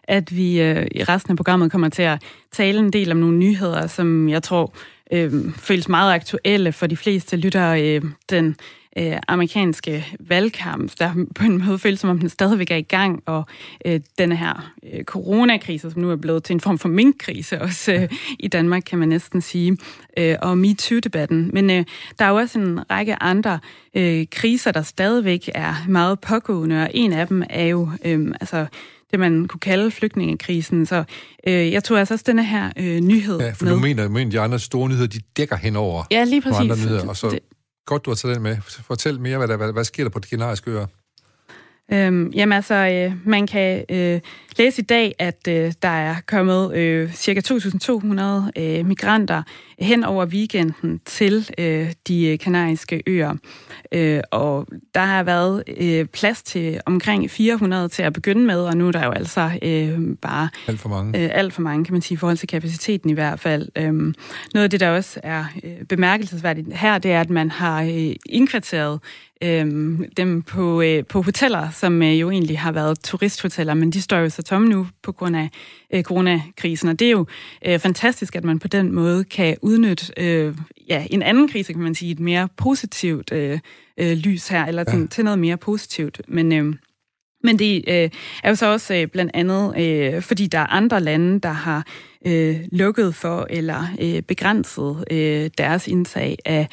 [0.04, 3.36] at vi øh, i resten af programmet kommer til at tale en del om nogle
[3.36, 4.74] nyheder, som jeg tror
[5.12, 7.82] øh, føles meget aktuelle for de fleste lyttere.
[7.82, 8.56] Øh, den
[8.98, 13.22] øh, amerikanske valgkamp, der på en måde føles som om den stadigvæk er i gang,
[13.26, 13.46] og
[13.86, 17.92] øh, denne her øh, coronakrise, som nu er blevet til en form for minkkrise, også
[17.92, 19.76] øh, i Danmark, kan man næsten sige,
[20.18, 21.50] øh, og MeToo-debatten.
[21.52, 21.84] Men øh,
[22.18, 23.58] der er jo også en række andre
[23.94, 28.66] øh, kriser, der stadigvæk er meget pågående, og en af dem er jo øh, altså
[29.10, 30.86] det, man kunne kalde flygtningekrisen.
[30.86, 31.04] Så
[31.46, 33.72] øh, jeg tror altså også denne her øh, nyhed Ja, for med.
[33.72, 36.60] du mener, at de andre store nyheder, de dækker henover ja, lige præcis.
[36.60, 37.38] andre nyheder, og så det,
[37.88, 38.56] Godt, du har taget den med.
[38.60, 40.86] Fortæl mere, hvad, der, hvad, hvad sker der på de kanariske øer?
[41.92, 44.20] Øhm, jamen altså, øh, man kan øh,
[44.58, 47.40] læse i dag, at øh, der er kommet øh, ca.
[48.54, 49.42] 2.200 øh, migranter
[49.78, 53.34] hen over weekenden til øh, de kanariske øer.
[53.92, 58.76] Øh, og der har været øh, plads til omkring 400 til at begynde med, og
[58.76, 61.24] nu er der jo altså øh, bare alt for mange.
[61.24, 63.68] Øh, alt for mange, kan man sige, i forhold til kapaciteten i hvert fald.
[63.76, 63.92] Øh,
[64.54, 68.12] noget af det, der også er øh, bemærkelsesværdigt her, det er, at man har øh,
[68.26, 69.00] indkvarteret
[69.42, 74.02] øh, dem på, øh, på hoteller, som øh, jo egentlig har været turisthoteller, men de
[74.02, 75.48] står jo så tomme nu på grund af
[75.94, 76.88] øh, coronakrisen.
[76.88, 77.26] Og det er jo
[77.66, 80.54] øh, fantastisk, at man på den måde kan udnytte øh,
[80.88, 83.58] ja, en anden krise, kan man sige, et mere positivt øh,
[84.00, 85.06] øh, lys her, eller sådan, ja.
[85.06, 86.20] til noget mere positivt.
[86.28, 86.52] Men...
[86.52, 86.74] Øh,
[87.44, 88.10] men det øh,
[88.44, 91.86] er jo så også øh, blandt andet, øh, fordi der er andre lande, der har
[92.26, 96.68] øh, lukket for eller øh, begrænset øh, deres indtag af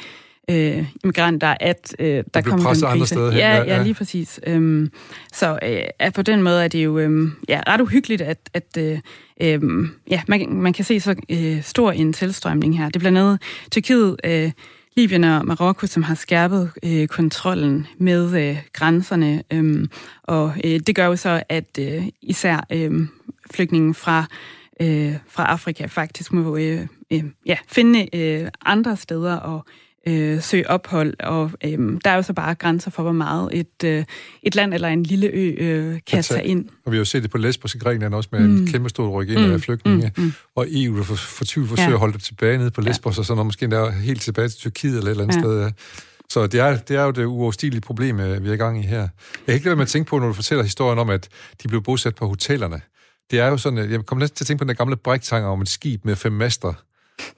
[0.50, 3.38] øh, immigranter, at øh, der kommer den andre steder hen.
[3.38, 4.40] Ja, ja, ja, lige præcis.
[4.46, 4.90] Øhm,
[5.32, 8.76] så øh, at på den måde er det jo øh, ja, ret uhyggeligt, at, at
[8.78, 8.98] øh,
[9.40, 9.60] øh,
[10.10, 12.86] ja, man, man kan se så øh, stor en tilstrømning her.
[12.86, 14.52] Det er blandt andet Tyrkiet, øh,
[14.96, 19.86] Libyen og Marokko, som har skærpet øh, kontrollen med øh, grænserne, øh,
[20.22, 23.08] og øh, det gør jo så, at øh, især øh,
[23.50, 24.24] flygtningen fra
[24.80, 29.64] øh, fra Afrika faktisk må øh, øh, ja, finde øh, andre steder og
[30.06, 33.84] øh, søge ophold, og øh, der er jo så bare grænser for, hvor meget et,
[33.84, 34.04] øh,
[34.42, 36.68] et land eller en lille ø øh, kan tage ind.
[36.84, 38.56] Og vi har jo set det på Lesbos i Grækenland også med mm.
[38.56, 39.52] en kæmpe stor ryk ind mm.
[39.52, 40.22] af flygtninge, mm.
[40.22, 40.32] Mm.
[40.56, 41.94] og EU, for, for 20 forsøger ja.
[41.94, 43.20] at holde det tilbage nede på Lesbos, ja.
[43.20, 45.40] og så når måske der helt tilbage til Tyrkiet eller et eller andet ja.
[45.40, 45.62] sted.
[45.62, 45.70] Ja.
[46.28, 48.82] Så det er, det er jo det uoverstigelige problem, øh, vi er i gang i
[48.82, 49.00] her.
[49.00, 49.08] Jeg
[49.46, 51.28] kan ikke lade med at tænke på, når du fortæller historien om, at
[51.62, 52.80] de blev bosat på hotellerne.
[53.30, 55.62] Det er jo sådan, jeg kommer næsten til at tænke på den gamle bræktanger om
[55.62, 56.74] et skib med fem master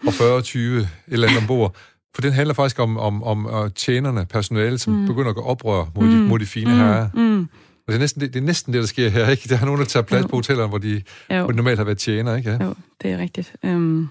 [0.07, 1.77] og 40-20 et eller andet ombord,
[2.15, 5.07] for den handler faktisk om, om, om uh, tjenerne, personale, som mm.
[5.07, 6.11] begynder at gå oprør mod, mm.
[6.11, 6.77] de, mod de fine mm.
[6.77, 7.09] herrer.
[7.15, 7.49] Mm.
[7.87, 9.49] Og det er, næsten, det, det er næsten det, der sker her, ikke?
[9.49, 10.29] Der er nogen, der tager plads jo.
[10.29, 12.51] på hotellerne, hvor de, hvor de normalt har været tjener, ikke?
[12.51, 12.65] Ja.
[12.65, 13.53] Jo, det er rigtigt.
[13.63, 14.11] Um,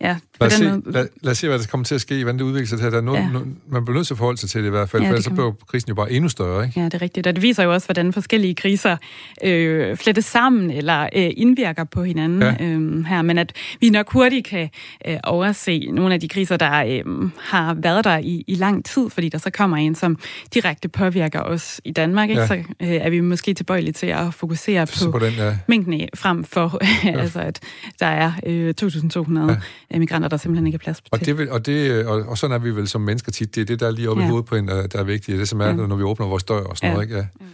[0.00, 2.38] Ja, lad, os se, lad, lad os se, hvad der kommer til at ske, hvordan
[2.38, 2.92] det udvikler sig.
[2.92, 3.28] Der er noget, ja.
[3.28, 5.12] no, man bliver nødt til at forholde sig til det i hvert fald, ja, for
[5.12, 6.64] ellers så bliver krisen jo bare endnu større.
[6.64, 6.80] Ikke?
[6.80, 7.26] Ja, det er rigtigt.
[7.26, 8.96] Og det viser jo også, hvordan forskellige kriser
[9.44, 12.64] øh, flettes sammen eller øh, indvirker på hinanden ja.
[12.64, 13.22] øh, her.
[13.22, 14.70] Men at vi nok hurtigt kan
[15.06, 19.10] øh, overse nogle af de kriser, der øh, har været der i, i lang tid,
[19.10, 20.18] fordi der så kommer en, som
[20.54, 22.28] direkte påvirker os i Danmark.
[22.28, 22.40] Ikke?
[22.40, 22.46] Ja.
[22.46, 25.56] Så øh, er vi måske tilbøjelige til at fokusere på, på den, ja.
[25.68, 27.20] mængden frem for, ja.
[27.20, 27.60] altså at
[28.00, 29.47] der er øh, 2.200
[29.90, 31.26] ja migranter, der simpelthen ikke er plads og til.
[31.26, 33.54] Det vil, og, det, og, og sådan er vi vel som mennesker tit.
[33.54, 34.28] Det er det, der er lige oppe ja.
[34.28, 35.38] i hovedet på en, der, der er vigtigt.
[35.38, 35.72] Det som er, ja.
[35.72, 36.92] når vi åbner vores dør og sådan ja.
[36.92, 37.06] noget.
[37.06, 37.16] Ikke?
[37.16, 37.26] Ja.
[37.40, 37.46] ja.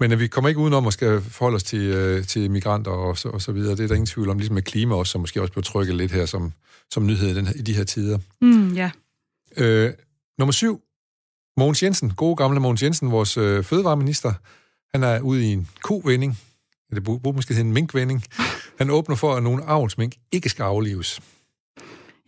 [0.00, 3.18] Men at vi kommer ikke udenom at skal forholde os til, øh, til migranter og
[3.18, 3.76] så, og så videre.
[3.76, 4.38] Det er der ingen tvivl om.
[4.38, 6.52] Ligesom med klima også, som måske også bliver trykket lidt her som,
[6.90, 8.18] som nyhed i, den, i de her tider.
[8.40, 8.90] Mm, ja.
[9.56, 9.92] Øh,
[10.38, 10.80] nummer syv.
[11.56, 14.32] Mogens Jensen, gode gamle Mogens Jensen, vores øh, fødevareminister.
[14.94, 16.38] Han er ude i en kovending.
[16.94, 18.24] Det burde måske hedde en minkvending.
[18.78, 21.20] Han åbner for, at nogle avlsmink ikke skal aflives.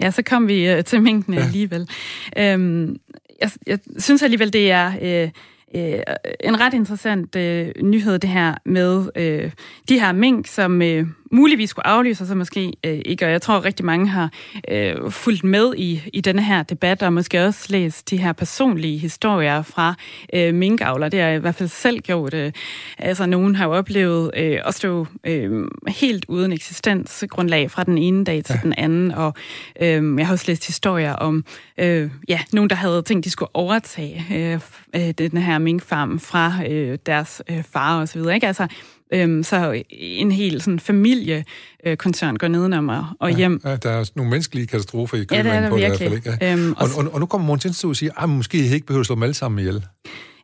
[0.01, 1.41] Ja, så kom vi øh, til mængden ja.
[1.41, 1.89] alligevel.
[2.37, 2.97] Øhm,
[3.41, 5.31] jeg, jeg synes alligevel, det er øh,
[5.75, 5.99] øh,
[6.41, 9.51] en ret interessant øh, nyhed, det her med øh,
[9.89, 13.27] de her mink, som øh, muligvis skulle aflyse, og så måske øh, ikke.
[13.27, 14.31] Og jeg tror, rigtig mange har
[14.71, 18.99] øh, fulgt med i, i denne her debat, og måske også læst de her personlige
[18.99, 19.95] historier fra
[20.35, 21.09] øh, minkavler.
[21.09, 22.35] Det har jeg i hvert fald selv gjort.
[22.35, 22.53] Øh.
[22.99, 28.25] Altså, nogen har jo oplevet øh, at stå øh, helt uden eksistensgrundlag fra den ene
[28.25, 28.61] dag til ja.
[28.63, 29.35] den anden, og
[29.83, 31.45] øh, jeg har også læst historier om
[31.79, 34.61] øh, ja, nogen, der havde tænkt, de skulle overtage øh,
[34.97, 38.35] øh den her minkfarm fra øh, deres øh, far og så videre.
[38.35, 38.47] Ikke?
[38.47, 38.67] Altså,
[39.13, 43.61] Øhm, så en hel sådan, familiekoncern går nedenom og, og hjem.
[43.65, 45.99] Ja, der er nogle menneskelige katastrofer i kølvandet ja, det er på det i hvert
[45.99, 46.13] fald.
[46.13, 46.39] Ikke?
[46.41, 46.53] Ja.
[46.53, 49.07] Øhm, og, og, og nu kommer Mogens Jensen og siger, at måske ikke behøver at
[49.07, 49.85] slå dem alle sammen ihjel.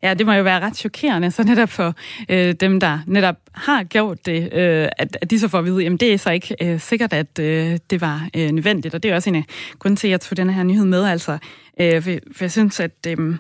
[0.03, 1.95] Ja, det må jo være ret chokerende, så netop for
[2.29, 5.87] øh, dem, der netop har gjort det, øh, at, at de så får at vide,
[5.87, 8.95] at det er så ikke øh, sikkert, at øh, det var øh, nødvendigt.
[8.95, 9.45] Og det er også en af
[9.79, 11.39] grunden til, at jeg tog den her nyhed med, altså.
[11.81, 13.07] Øh, for, for jeg synes, at...
[13.07, 13.37] Øh,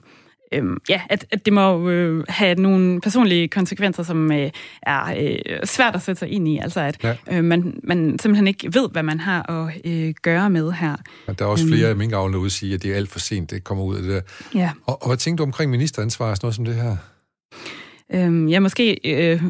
[0.55, 4.51] øhm, ja, at, at det må øh, have nogle personlige konsekvenser, som øh,
[4.83, 6.59] er øh, svært at sætte sig ind i.
[6.59, 7.15] Altså at ja.
[7.31, 10.97] øh, man, man simpelthen ikke ved, hvad man har at øh, gøre med her.
[11.27, 13.51] Men der er også flere øhm, minkavlene ude sige, at det er alt for sent,
[13.51, 14.21] det kommer ud af det der.
[14.55, 14.71] Ja.
[14.87, 16.97] Og, og hvad tænker du omkring ministeransvar og sådan noget som det her?
[18.13, 19.01] Øhm, ja, måske...
[19.05, 19.43] Øh,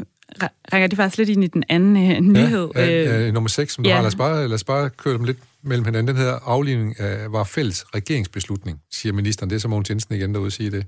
[0.73, 2.69] rækker det faktisk lidt ind i den anden øh, nyhed.
[2.75, 3.89] Ja, ja, øh, nummer 6, som ja.
[3.89, 4.01] du har.
[4.01, 6.15] Lad os, bare, lad os bare køre dem lidt mellem hinanden.
[6.15, 9.49] Den her afligning af, var fælles regeringsbeslutning, siger ministeren.
[9.49, 10.85] Det er så Mogens Jensen igen, derude siger det.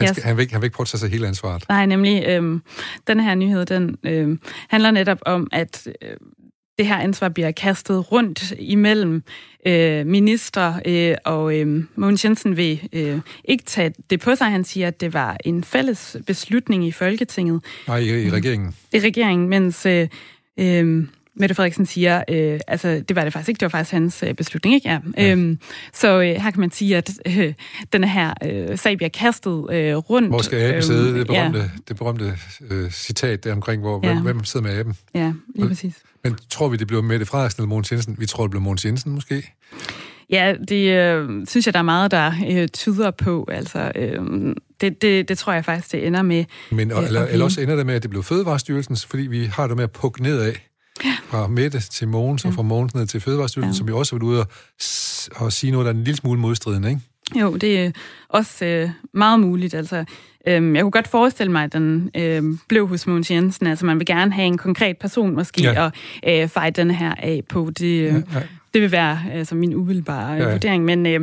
[0.00, 0.24] Han, skal, yes.
[0.24, 1.64] han, vil ikke, han vil ikke påtage sig hele ansvaret.
[1.68, 2.60] Nej, nemlig øh,
[3.06, 6.16] den her nyhed, den øh, handler netop om, at øh,
[6.78, 9.22] det her ansvar bliver kastet rundt imellem
[9.66, 14.46] øh, minister, øh, og øh, Mogens Jensen vil øh, ikke tage det på sig.
[14.46, 17.64] Han siger, at det var en fælles beslutning i Folketinget.
[17.88, 18.74] Nej, i, i regeringen.
[18.92, 19.86] I regeringen, mens...
[19.86, 20.08] Øh,
[20.58, 24.22] øh, Mette Frederiksen siger, øh, altså det var det faktisk ikke, det var faktisk hans
[24.22, 24.88] øh, beslutning, ikke?
[24.88, 24.98] Ja.
[25.16, 25.32] ja.
[25.32, 25.58] Øhm,
[25.94, 27.54] så øh, her kan man sige, at øh,
[27.92, 30.28] den her øh, sag bliver kastet øh, rundt.
[30.28, 31.18] Hvor skal aben øh, sidde?
[31.18, 31.68] Det berømte, ja.
[31.88, 32.38] det berømte
[32.70, 34.12] øh, citat der omkring, hvor, ja.
[34.12, 34.94] hvem, hvem sidder med aben.
[35.14, 35.94] Ja, lige præcis.
[36.24, 38.16] Men tror vi, det bliver Mette Frederiksen eller Mogens Jensen?
[38.18, 39.52] Vi tror, det bliver Mogens Jensen måske.
[40.30, 43.48] Ja, det øh, synes jeg, der er meget, der øh, tyder på.
[43.52, 44.20] Altså, øh,
[44.80, 46.44] det, det, det tror jeg faktisk, det ender med.
[46.70, 49.44] Men, og, øh, eller, eller også ender det med, at det bliver Fødevarestyrelsen, fordi vi
[49.44, 50.52] har det med at pukke nedad.
[51.30, 53.76] Fra Mette til Mogens, og fra Mogens ned til Fødevarestyrelsen, ja.
[53.76, 54.46] som vi også har været ude og,
[55.44, 57.00] og sige noget, der er en lille smule modstridende, ikke?
[57.40, 57.90] Jo, det er
[58.28, 59.74] også øh, meget muligt.
[59.74, 60.04] Altså,
[60.46, 63.66] øh, jeg kunne godt forestille mig, at den øh, blev hos Mogens Jensen.
[63.66, 65.84] Altså, man vil gerne have en konkret person måske, ja.
[65.84, 65.92] og
[66.28, 67.70] øh, fejre den her af på.
[67.78, 68.42] Det, øh, ja, ja.
[68.74, 70.50] Det vil være altså, min umiddelbare ja.
[70.50, 71.20] vurdering, men, øh,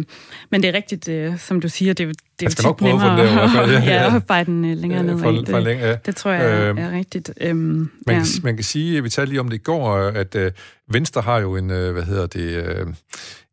[0.51, 2.07] men det er rigtigt, øh, som du siger, det,
[2.39, 3.71] det er jo tit nemmere fald.
[3.71, 5.17] Ja, ja, at fejre den øh, længere ned.
[5.19, 5.95] For, for længe, ja.
[6.05, 7.33] det tror jeg øh, er rigtigt.
[7.41, 8.13] Øhm, man, ja.
[8.13, 10.51] kan, man kan sige, vi talte lige om det i går, at øh,
[10.91, 12.65] Venstre har jo en, øh, hvad hedder det...
[12.65, 12.87] Øh,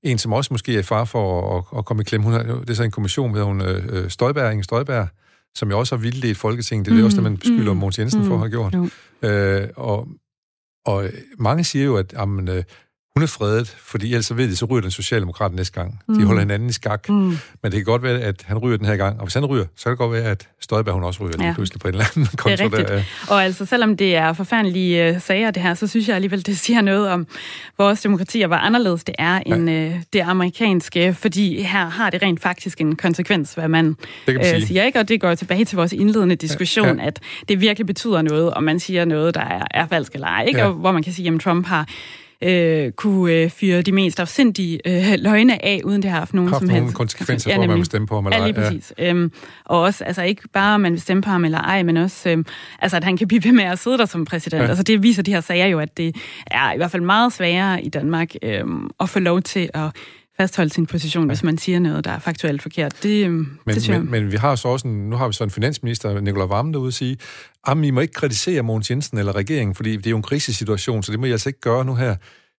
[0.03, 2.25] en, som også måske er far for at, at komme i klemme.
[2.25, 5.09] Hun har, det er så en kommission med hun, øh, Støjberg, Inge Støjberg,
[5.55, 6.87] som jo også har vildt i Folketinget.
[6.87, 8.75] Det er mm, også det, man beskylder mm, Mogens Jensen mm, for at have gjort.
[9.23, 10.09] Øh, og,
[10.87, 11.05] og
[11.39, 12.65] mange siger jo, at jamen, øh,
[13.17, 16.01] hun er fredet, fordi ellers så ved de, så ryger den socialdemokrat næste gang.
[16.07, 16.27] De mm.
[16.27, 17.09] holder hinanden i skak.
[17.09, 17.15] Mm.
[17.15, 19.19] Men det kan godt være, at han ryger den her gang.
[19.19, 21.53] Og hvis han ryger, så kan det godt være, at Støjberg hun også ryger ja.
[21.55, 22.51] pludselig på en eller anden konto.
[22.51, 22.89] Det er rigtigt.
[22.89, 23.03] Der.
[23.29, 26.59] Og altså, selvom det er forfærdelige uh, sager, det her, så synes jeg alligevel, det
[26.59, 27.27] siger noget om
[27.79, 29.55] vores demokrati, og hvor anderledes det er ja.
[29.55, 31.15] end uh, det amerikanske.
[31.15, 34.85] Fordi her har det rent faktisk en konsekvens, hvad man, man uh, siger.
[34.85, 34.99] Ikke?
[34.99, 37.03] Og det går tilbage til vores indledende diskussion, ja.
[37.03, 37.07] Ja.
[37.07, 40.45] at det virkelig betyder noget, om man siger noget, der er, er falsk eller ej.
[40.49, 40.61] Ikke?
[40.61, 40.67] Ja.
[40.67, 41.89] Og hvor man kan sige, at Trump har
[42.43, 46.51] øh, kunne øh, fyre de mest afsindige øh, løgne af, uden det har haft nogen
[46.51, 48.47] haft som helst konsekvenser for, ja, man vil stemme på ham eller ej.
[48.47, 48.93] Ja, lige præcis.
[48.99, 49.11] Ja.
[49.11, 49.33] Øhm,
[49.65, 52.29] og også, altså ikke bare, om man vil stemme på ham eller ej, men også,
[52.29, 52.47] øhm,
[52.79, 54.63] altså, at han kan blive ved med at sidde der som præsident.
[54.63, 54.69] Ja.
[54.69, 57.83] Altså det viser de her sager jo, at det er i hvert fald meget sværere
[57.83, 59.91] i Danmark øhm, at få lov til at
[60.37, 61.27] fastholde sin position, ja.
[61.27, 63.03] hvis man siger noget, der er faktuelt forkert.
[63.03, 65.51] Det, men, det men, men vi har så også en, nu har vi så en
[65.51, 67.19] finansminister, Nikolaj Vammen, derude at sige,
[67.67, 71.03] at I må ikke kritisere Mogens Jensen eller regeringen, fordi det er jo en krisesituation,
[71.03, 72.17] så det må I altså ikke gøre nu her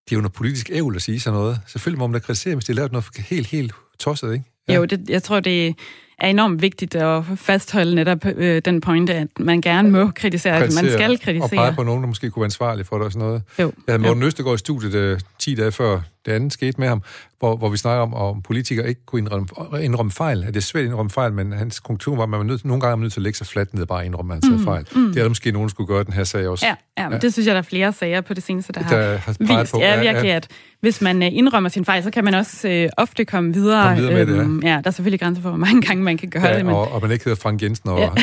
[0.08, 1.60] det er jo noget politisk ævl at sige sådan noget.
[1.68, 4.46] Selvfølgelig må man da kritisere, hvis de har lavet noget helt, helt tosset, ikke?
[4.70, 4.76] Ja.
[4.76, 5.76] Jo, det, jeg tror, det
[6.20, 10.82] er enormt vigtigt at fastholde netop øh, den pointe, at man gerne må kritisere, kritisere
[10.82, 11.44] at man skal kritisere.
[11.44, 13.42] Og pege på nogen, der måske kunne være ansvarlig for det og sådan noget.
[13.60, 13.72] Jo.
[13.88, 17.02] Jeg havde Morten Østegård i studiet øh, 10 dage før det andet skete med ham,
[17.40, 19.48] hvor, hvor vi snakker om, om politikere ikke kunne indrømme,
[19.82, 20.44] indrømme fejl.
[20.44, 22.66] At det er svært at indrømme fejl, men hans konklusion var, at man var nødt,
[22.66, 24.44] nogle gange er man nødt til at lægge sig fladt ned og bare indrømme, at
[24.44, 24.88] man mm, fejl.
[24.96, 25.08] Mm.
[25.08, 26.66] Det er der måske nogen, der skulle gøre den her sag også.
[26.66, 27.20] Ja, ja, men ja.
[27.20, 29.74] det synes jeg, der er flere sager på det seneste, der, der har vist.
[29.74, 30.36] På, ja, virkelig, ja.
[30.36, 30.48] at
[30.80, 33.84] hvis man uh, indrømmer sin fejl, så kan man også uh, ofte komme videre.
[33.84, 34.44] Komme videre med det, ja.
[34.64, 34.68] Ja.
[34.68, 36.66] Der er selvfølgelig grænser for, hvor mange gange man kan gøre ja, det.
[36.66, 36.76] Men...
[36.76, 38.10] Og, og man ikke hedder Frank Jensen og ja.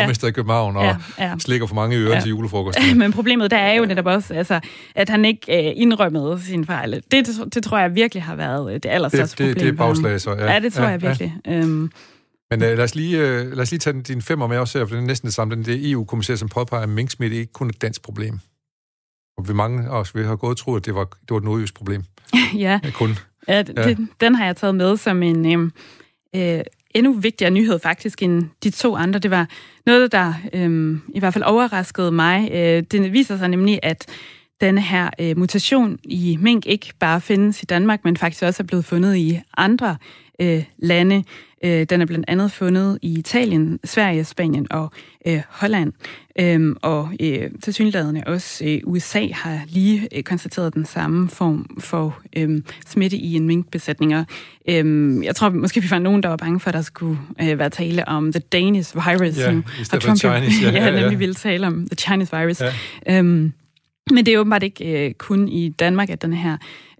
[0.00, 1.34] borgmester i København og ja, ja.
[1.38, 2.20] slikker for mange ører ja.
[2.20, 2.98] til julefrokosten.
[2.98, 4.60] men problemet der er jo netop også, altså,
[4.94, 6.92] at han ikke uh, indrømmede sin fejl.
[6.92, 9.76] Det, det, det tror jeg virkelig har været øh, det allerstørste det, det, problem.
[9.76, 10.30] Det er bagslag, så.
[10.30, 11.34] Ja, ja det tror ja, jeg virkelig.
[11.46, 11.52] Ja.
[11.52, 11.90] Øhm.
[12.50, 14.86] Men uh, lad, os lige, uh, lad os lige tage din femmer med også her,
[14.86, 15.56] for det er næsten det samme.
[15.56, 18.40] Det er EU-kommissær, som påpeger, at minksmitte ikke kun er et dansk problem.
[19.38, 21.44] Og vi mange af os vi har gået tro, at det var, det var et
[21.44, 22.04] nordjysk problem.
[22.54, 23.16] ja, kun.
[23.48, 23.96] Ja, det, ja.
[24.20, 25.72] den har jeg taget med som en øhm,
[26.36, 26.60] øh,
[26.94, 29.18] endnu vigtigere nyhed faktisk end de to andre.
[29.18, 29.48] Det var
[29.86, 32.50] noget, der øh, i hvert fald overraskede mig.
[32.52, 34.06] Øh, det viser sig nemlig, at
[34.60, 38.66] denne her øh, mutation i mink ikke bare findes i Danmark, men faktisk også er
[38.66, 39.96] blevet fundet i andre
[40.40, 41.24] øh, lande.
[41.64, 44.90] Øh, den er blandt andet fundet i Italien, Sverige, Spanien og
[45.26, 45.92] øh, Holland.
[46.40, 52.18] Øhm, og øh, tilsyneladende også øh, USA har lige øh, konstateret den samme form for
[52.36, 54.12] øh, smitte i en minkbesætning.
[54.68, 57.58] Øh, jeg tror måske, vi fandt nogen, der var bange for, at der skulle øh,
[57.58, 59.38] være tale om the Danish virus.
[59.38, 60.62] Ja, i stedet for Chinese.
[60.62, 62.60] Ja, ja, ja, nemlig ville tale om the Chinese virus.
[62.60, 63.18] Ja.
[63.18, 63.52] Øhm,
[64.10, 66.56] men det er åbenbart ikke øh, kun i Danmark, at den her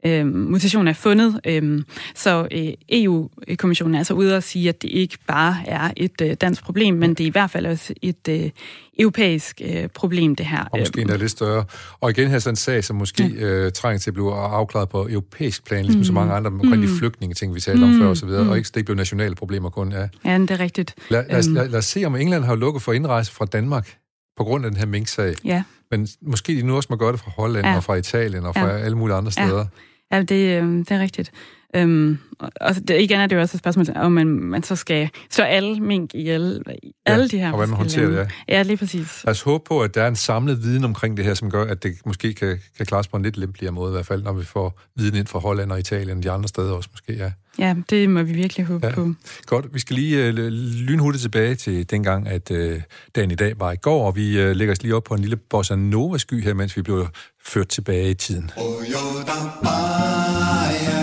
[0.06, 1.40] øh, mutation er fundet.
[1.46, 1.82] Øh,
[2.14, 6.34] så øh, EU-kommissionen er altså ude og sige, at det ikke bare er et øh,
[6.40, 8.50] dansk problem, men det er i hvert fald også et øh,
[8.98, 10.64] europæisk øh, problem, det her.
[10.72, 11.64] Og måske endda lidt større.
[12.00, 13.44] Og igen her sådan en sag, som måske ja.
[13.44, 16.04] øh, trænger til at blive afklaret på europæisk plan, ligesom mm.
[16.04, 16.82] så mange andre omkring mm.
[16.82, 17.98] de flygtninge ting, vi talte om mm.
[17.98, 18.50] før osv., og, mm.
[18.50, 19.92] og ikke det blev nationale problemer kun.
[19.92, 20.94] Ja, ja det er rigtigt.
[21.08, 23.96] Lad, lad, lad, lad os se, om England har lukket for indrejse fra Danmark
[24.36, 25.34] på grund af den her mink-sag.
[25.44, 25.62] Ja.
[25.92, 27.76] Men måske de nu også må gøre det fra Holland ja.
[27.76, 28.78] og fra Italien og fra ja.
[28.78, 29.66] alle mulige andre steder.
[30.10, 31.32] Ja, ja det, øh, det er rigtigt.
[31.76, 35.08] Øhm, og det, igen er det jo også et spørgsmål, om man, man så skal
[35.30, 36.60] så alle mink i alle,
[37.06, 38.26] alle ja, de her og hvordan man håndterer det, ja.
[38.48, 39.24] Ja, lige præcis.
[39.24, 41.64] Lad os håbe på, at der er en samlet viden omkring det her, som gør,
[41.64, 44.32] at det måske kan, kan klares på en lidt lempeligere måde, i hvert fald, når
[44.32, 47.32] vi får viden ind fra Holland og Italien og de andre steder også måske, ja.
[47.58, 48.94] Ja, det må vi virkelig håbe ja.
[48.94, 49.12] på.
[49.46, 52.80] Godt, vi skal lige uh, lynhurtigt tilbage til dengang, at uh,
[53.16, 55.20] dagen i dag var i går, og vi uh, lægger os lige op på en
[55.20, 57.06] lille bossa nova-sky her, mens vi blev
[57.44, 58.50] ført tilbage i tiden.
[58.56, 58.84] Oh,
[60.82, 61.01] Ja,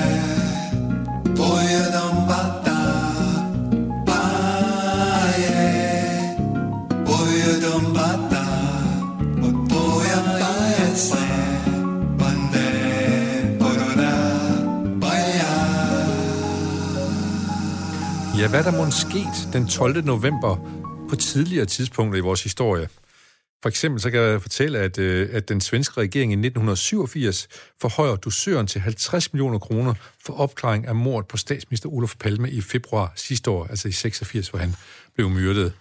[18.50, 20.06] hvad der måske sket den 12.
[20.06, 20.56] november
[21.10, 22.89] på tidligere tidspunkter i vores historie?
[23.62, 27.47] For eksempel så kan jeg fortælle, at, øh, at den svenske regering i 1987
[27.82, 29.93] forhøjer dusøren til 50 millioner kroner
[30.26, 34.50] for opklaring af mord på statsminister Olof Palme i februar sidste år, altså i 86,
[34.50, 34.76] hvor han
[35.16, 35.74] blev myrdet.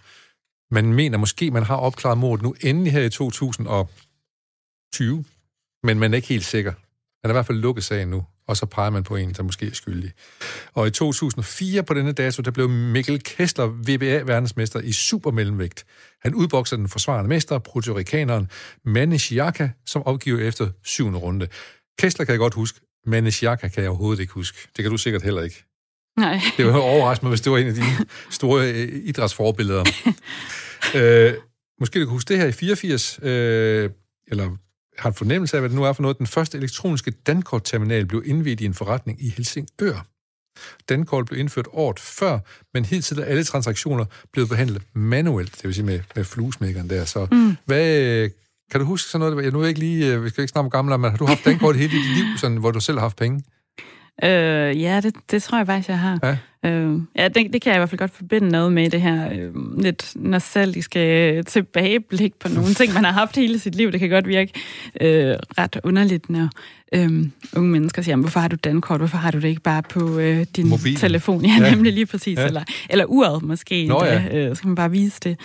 [0.71, 5.25] Man mener måske, man har opklaret mordet nu endelig her i 2020,
[5.83, 6.71] men man er ikke helt sikker.
[6.71, 6.79] Han
[7.25, 9.65] har i hvert fald lukket sagen nu og så peger man på en, der måske
[9.67, 10.11] er skyldig.
[10.73, 15.85] Og i 2004 på denne dato, der blev Mikkel Kessler VBA-verdensmester i supermellemvægt.
[16.21, 18.49] Han udbokser den forsvarende mester, protorikaneren
[18.85, 21.47] Manish Yaka, som opgiver efter syvende runde.
[21.99, 24.57] Kessler kan jeg godt huske, Manish Yaka kan jeg overhovedet ikke huske.
[24.75, 25.63] Det kan du sikkert heller ikke.
[26.17, 26.41] Nej.
[26.57, 29.85] Det var overraskende mig, hvis det var en af dine store øh, idrætsforbilleder.
[30.97, 31.33] øh,
[31.79, 33.89] måske du kan huske det her i 84, øh,
[34.27, 34.57] eller
[34.99, 36.17] har en fornemmelse af, hvad det nu er for noget.
[36.17, 40.05] Den første elektroniske dankortterminal blev indvidet i en forretning i Helsingør.
[40.89, 42.39] Dankort blev indført året før,
[42.73, 47.05] men hidtil er alle transaktioner blevet behandlet manuelt, det vil sige med, med fluesmækkeren der.
[47.05, 47.57] Så mm.
[47.65, 48.29] hvad,
[48.71, 49.43] kan du huske sådan noget?
[49.43, 51.25] Jeg nu er ikke lige, øh, vi skal ikke snakke om gamle, men har du
[51.25, 53.43] haft dankort hele dit liv, sådan, hvor du selv har haft penge?
[54.23, 56.19] Øh, ja, det, det tror jeg faktisk, jeg har.
[56.23, 56.37] Ja.
[56.65, 59.29] Øh, ja, det, det kan jeg i hvert fald godt forbinde noget med, det her
[59.31, 63.91] øh, lidt nostalgiske tilbageblik på nogle ting, man har haft hele sit liv.
[63.91, 64.53] Det kan godt virke
[65.01, 66.49] øh, ret underligt, når
[66.93, 70.19] øhm, unge mennesker siger, hvorfor har du dankort, hvorfor har du det ikke bare på
[70.19, 70.95] øh, din Mobil.
[70.95, 71.45] telefon?
[71.45, 72.37] Ja, ja, nemlig lige præcis.
[72.37, 72.45] Ja.
[72.45, 73.87] Eller, eller uret måske.
[73.87, 74.37] Nå, ja.
[74.37, 75.37] øh, så kan man bare vise det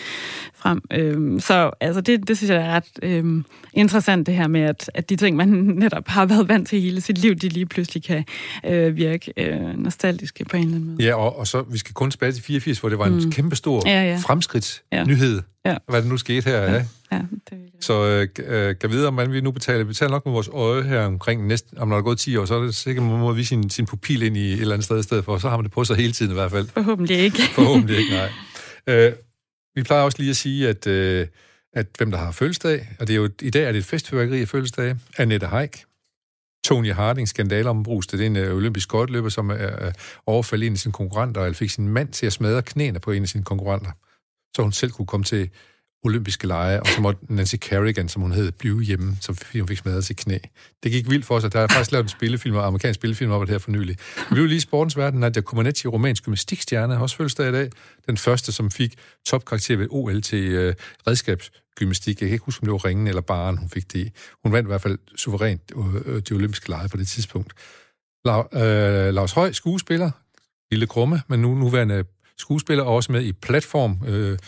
[0.55, 0.81] frem.
[0.93, 4.91] Øhm, så altså, det, det synes jeg er ret øhm, interessant, det her med, at,
[4.95, 5.49] at de ting, man
[5.85, 8.25] netop har været vant til hele sit liv, de lige pludselig kan
[8.67, 11.04] øh, virke øh, nostalgiske på en eller anden måde.
[11.05, 13.31] Ja, og, og så, vi skal kun tilbage til 84, hvor det var en mm.
[13.31, 14.17] kæmpe stor ja, ja.
[14.17, 15.43] fremskridtsnyhed.
[15.65, 15.71] Ja.
[15.71, 15.77] Ja.
[15.89, 16.73] Hvad det nu skete her, ja.
[16.73, 16.85] ja.
[17.13, 19.79] ja det så øh, øh, kan vide, om man vi nu betaler.
[19.79, 22.37] Vi betaler nok med vores øje her omkring næste, om når der er gået 10
[22.37, 24.75] år, så er det sikkert, man må vise sin, sin pupil ind i et eller
[24.75, 26.51] andet sted i stedet for, så har man det på sig hele tiden i hvert
[26.51, 26.69] fald.
[26.69, 27.43] Forhåbentlig ikke.
[27.43, 28.31] Forhåbentlig ikke, nej.
[28.87, 29.13] Øh,
[29.75, 31.27] vi plejer også lige at sige, at, øh,
[31.73, 34.41] at hvem der har fødselsdag, og det er jo, i dag er det et festfyrværkeri
[34.41, 35.85] af fødselsdag, Annette Haik,
[36.65, 37.85] Tony Harding, skandale om
[38.17, 39.57] det er en øh, olympisk skøjteløber, som uh,
[40.27, 43.23] overfaldt en af sine konkurrenter, og fik sin mand til at smadre knæene på en
[43.23, 43.91] af sine konkurrenter,
[44.57, 45.51] så hun selv kunne komme til
[46.05, 49.79] olympiske lege, og så måtte Nancy Kerrigan, som hun hed, blive hjemme, så hun fik
[49.79, 50.39] smadret sit knæ.
[50.83, 53.41] Det gik vildt for os, der er faktisk lavet en spillefilm, en amerikansk spillefilm op
[53.41, 53.97] det her for nylig.
[54.17, 57.71] Vi blev lige i sportens verden, Nadia Comaneci, romansk gymnastikstjerne, har også fødselsdag i dag.
[58.07, 58.95] Den første, som fik
[59.27, 60.75] topkarakter ved OL til øh,
[61.07, 62.21] redskabsgymnastik.
[62.21, 64.13] Jeg kan ikke huske, om det var ringen eller baren, hun fik det
[64.45, 65.73] Hun vandt i hvert fald suverænt
[66.05, 67.53] øh, de olympiske lege på det tidspunkt.
[68.25, 70.11] La, øh, Lars Høj, skuespiller,
[70.71, 72.05] lille krumme, men nu nuværende
[72.39, 74.39] skuespiller, også med i platform, øh,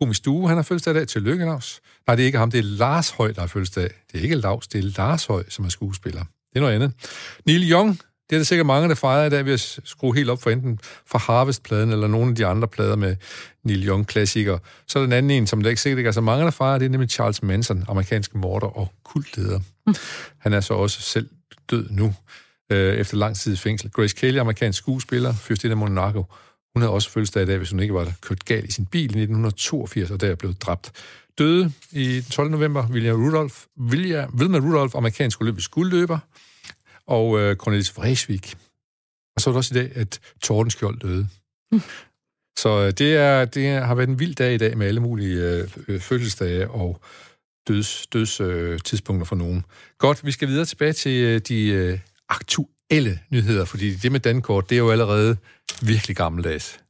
[0.00, 1.08] Komisk Due, han har fødselsdag i dag.
[1.08, 1.80] Tillykke, Lars.
[2.06, 3.90] Nej, det er ikke ham, det er Lars Høj, der har fødselsdag.
[4.12, 6.20] Det er ikke Lars, det er Lars Høj, som er skuespiller.
[6.20, 6.92] Det er noget andet.
[7.46, 7.98] Neil Young,
[8.30, 10.50] det er der sikkert mange, der fejrer i dag ved at skrue helt op for
[10.50, 13.16] enten fra Harvest-pladen eller nogle af de andre plader med
[13.64, 14.58] Neil Young-klassikere.
[14.86, 16.50] Så er der den anden en, som der ikke sikkert ikke er så mange, der
[16.50, 19.60] fejrer, det er nemlig Charles Manson, amerikanske morder og kultleder.
[19.86, 19.94] Mm.
[20.38, 21.28] Han er så også selv
[21.70, 22.14] død nu,
[22.72, 23.90] øh, efter lang tid i fængsel.
[23.90, 26.24] Grace Kelly, amerikansk skuespiller, fyrstinde af Monaco,
[26.74, 28.86] hun havde også fødselsdag i dag, hvis hun ikke var der kørt galt i sin
[28.86, 30.92] bil i 1982, og der er blevet dræbt.
[31.38, 32.50] Døde i 12.
[32.50, 36.18] november William Rudolph, William, Wilma Rudolph, amerikansk olympisk guldløber,
[37.06, 38.54] og øh, Cornelis Vreeswijk.
[39.36, 41.28] Og så er det også i dag, at Tordenskjold døde.
[41.72, 41.82] Mm.
[42.58, 45.50] Så øh, det, er, det har været en vild dag i dag med alle mulige
[45.50, 47.00] øh, øh fødselsdage og
[47.68, 49.64] døds, døds øh, tidspunkter for nogen.
[49.98, 51.98] Godt, vi skal videre tilbage til øh, de øh,
[52.28, 55.36] aktuelle aktuelle nyheder, fordi det med Dankort, det er jo allerede
[55.82, 56.80] virkelig gammeldags.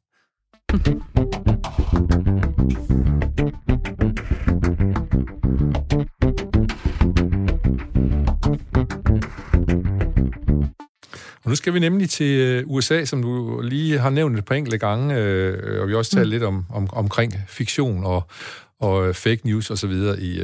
[11.45, 14.55] Og nu skal vi nemlig til øh, USA, som du lige har nævnt et par
[14.55, 16.31] enkelte gange, øh, og vi har også talt mm.
[16.31, 18.23] lidt om, om, omkring fiktion og,
[18.81, 20.43] og øh, fake news og så videre i,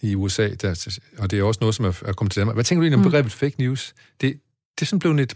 [0.00, 2.56] i USA, der, og det er også noget, som er, er kommet til Danmark.
[2.56, 3.10] Hvad tænker du egentlig om mm.
[3.10, 3.94] begrebet fake news?
[4.20, 4.40] Det,
[4.78, 5.34] det er sådan blevet et,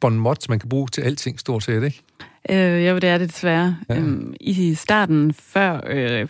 [0.00, 2.02] bon mot, man kan bruge til alting stort set, ikke?
[2.50, 3.76] Øh, jo, det er det desværre.
[3.88, 3.96] Ja.
[3.96, 6.28] Øhm, I starten, før øh,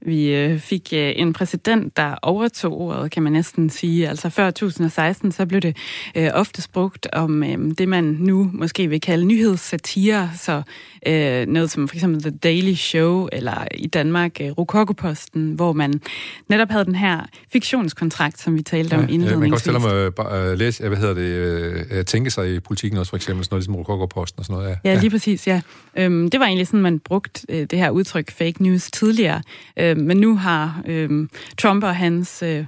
[0.00, 4.08] vi øh, fik øh, en præsident, der overtog ordet, kan man næsten sige.
[4.08, 5.76] Altså før 2016, så blev det
[6.14, 10.62] øh, ofte brugt om øh, det, man nu måske vil kalde nyhedssatire, så
[11.06, 16.00] øh, noget som for eksempel The Daily Show, eller i Danmark øh, Rokokoposten, hvor man
[16.48, 19.32] netop havde den her fiktionskontrakt, som vi talte ja, om indledningsvis.
[19.32, 22.60] Ja, man kan også tale om at læse, hvad hedder det, uh, tænke sig i
[22.60, 24.78] politikken også, for eksempel, sådan noget ligesom Rokokoposten og sådan noget.
[24.84, 25.60] Ja, ja lige præcis, ja.
[25.96, 29.42] Øhm, det var egentlig sådan, man brugte øh, det her udtryk fake news tidligere,
[29.76, 31.28] øh, men nu har øh,
[31.58, 32.42] Trump og hans...
[32.42, 32.64] Øh,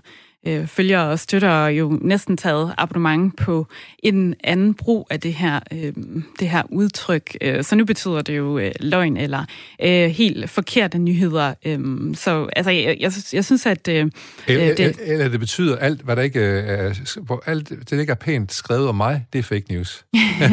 [0.47, 3.67] øh, følgere og støtter jo næsten taget abonnement på
[4.03, 5.93] en anden brug af det her, øh,
[6.41, 7.37] det her udtryk.
[7.41, 9.45] Øh, så nu betyder det jo øh, løgn eller
[9.83, 11.55] øh, helt forkerte nyheder.
[11.65, 11.79] Øh,
[12.15, 13.89] så altså, jeg, jeg, jeg synes, at...
[13.89, 14.11] Øh,
[14.47, 18.11] eller, det, eller det betyder alt, hvad der ikke er, hvor alt det, der ikke
[18.11, 20.05] er pænt skrevet om mig, det er fake news.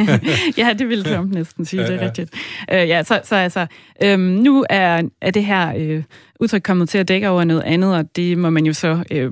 [0.57, 2.33] ja, det vil Trump næsten sige, det er rigtigt.
[2.71, 3.67] Øh, ja, så, så altså,
[4.03, 5.73] øh, nu er, er det her...
[5.77, 6.03] Øh,
[6.39, 9.31] udtryk kommet til at dække over noget andet, og det må man jo så øh,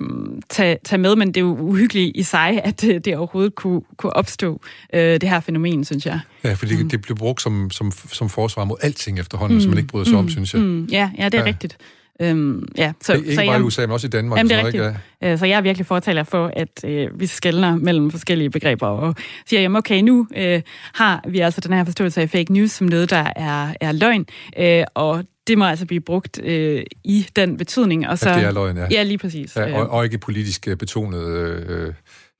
[0.50, 3.82] tage, tage med, men det er jo uhyggeligt i sig, at øh, det overhovedet kunne,
[3.98, 4.62] kunne opstå,
[4.94, 6.20] øh, det her fænomen, synes jeg.
[6.44, 6.90] Ja, fordi mm.
[6.90, 9.62] det bliver brugt som, som, som forsvar mod alting efterhånden, mm.
[9.62, 10.20] som man ikke bryder sig mm.
[10.20, 10.62] om, synes jeg.
[10.62, 10.86] Mm.
[10.86, 11.46] Ja, ja, det er ja.
[11.46, 11.78] rigtigt.
[12.22, 14.38] Øhm, ja, så, ikke så bare jeg, i USA, men også i Danmark.
[14.38, 14.84] Jamen, det er rigtigt.
[14.84, 15.32] Ikke, ja.
[15.32, 19.16] Øh, så jeg er virkelig fortaler for, at øh, vi skældner mellem forskellige begreber, og
[19.46, 20.62] siger, jamen okay, nu øh,
[20.94, 24.26] har vi altså den her forståelse af fake news som noget, der er, er løgn,
[24.60, 28.08] øh, og det må altså blive brugt øh, i den betydning.
[28.08, 28.88] Og så, at det er løgn, ja.
[28.92, 29.56] Ja, lige præcis.
[29.56, 31.28] Ja, og, og ikke politisk øh, betonet...
[31.28, 31.94] Øh,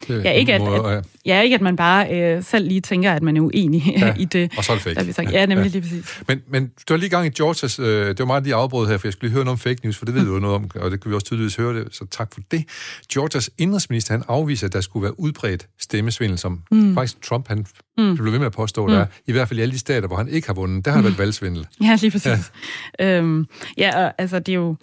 [0.10, 3.38] Ja, ikke at, at, ja, ikke at man bare øh, selv lige tænker, at man
[3.38, 4.52] er uenig ja, i det.
[4.58, 4.96] og så er det fake.
[4.96, 5.32] Der sagt.
[5.32, 5.70] Ja, nemlig ja.
[5.70, 6.24] lige præcis.
[6.28, 8.98] Men, men du har lige gang i Georges, øh, det var meget lige afbrud her,
[8.98, 10.70] for jeg skulle lige høre noget om fake news, for det ved du noget om,
[10.76, 12.64] og det kan vi også tydeligvis høre det, så tak for det.
[13.14, 16.94] Georges indrigsminister, han afviser, at der skulle være udbredt stemmesvindel, som mm.
[16.94, 17.66] faktisk Trump, han
[17.98, 18.16] mm.
[18.16, 18.94] blev ved med at påstå, mm.
[18.94, 20.92] der er, i hvert fald i alle de stater, hvor han ikke har vundet, der
[20.92, 21.04] har mm.
[21.04, 21.68] været valgsvindel.
[21.84, 22.52] Ja, lige præcis.
[23.00, 23.46] Ja, øhm,
[23.78, 24.76] ja og, altså det er jo,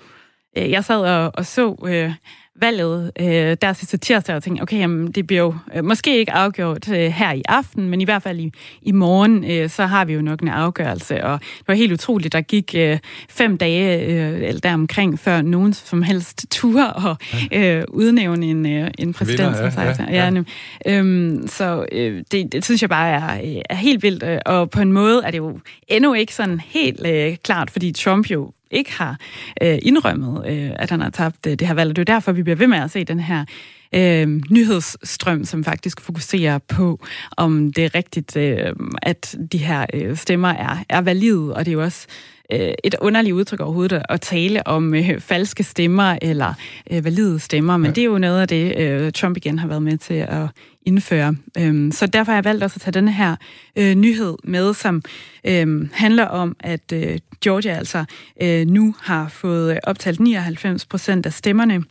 [0.59, 1.87] øh, jeg sad og, og så...
[1.89, 2.13] Øh,
[2.57, 6.33] valget øh, der sidste tirsdag og tænkte, okay, jamen, det bliver jo øh, måske ikke
[6.33, 10.05] afgjort øh, her i aften, men i hvert fald i, i morgen, øh, så har
[10.05, 11.25] vi jo nok en afgørelse.
[11.25, 12.99] Og det var helt utroligt, der gik øh,
[13.29, 17.17] fem dage øh, eller deromkring, før nogen som helst tur og
[17.53, 19.57] øh, udnævne en, øh, en præsident.
[19.57, 20.43] Vinder, ja, ja, ja.
[20.87, 24.71] Ja, øhm, så øh, det, det synes jeg bare er, er helt vildt, øh, og
[24.71, 28.53] på en måde er det jo endnu ikke sådan helt øh, klart, fordi Trump jo
[28.73, 29.16] ikke har
[29.62, 31.91] øh, indrømmet, øh, at han har tabt øh, det her valg.
[31.91, 33.45] Og det er derfor, vi bliver ved med at se den her
[33.95, 37.05] øh, nyhedsstrøm, som faktisk fokuserer på,
[37.37, 41.70] om det er rigtigt, øh, at de her øh, stemmer er, er valide, og det
[41.70, 42.07] er jo også
[42.53, 46.55] øh, et underligt udtryk overhovedet at tale om øh, falske stemmer eller
[46.91, 47.93] øh, valide stemmer, men ja.
[47.93, 50.47] det er jo noget af det, øh, Trump igen har været med til at
[50.87, 51.37] indføre.
[51.59, 53.37] Øhm, så derfor har jeg valgt også at tage denne her
[53.77, 55.03] øh, nyhed med, som
[55.47, 58.05] øh, handler om, at øh, Georgia altså
[58.43, 61.85] øh, nu har fået optalt 99 procent af stemmerne,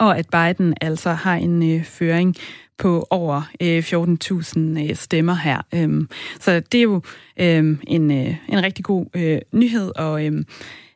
[0.00, 2.36] og at Biden altså har en øh, føring
[2.78, 5.60] på over øh, 14.000 øh, stemmer her.
[5.74, 6.08] Øhm,
[6.40, 7.02] så det er jo
[7.40, 10.44] øh, en, øh, en rigtig god øh, nyhed, og øh,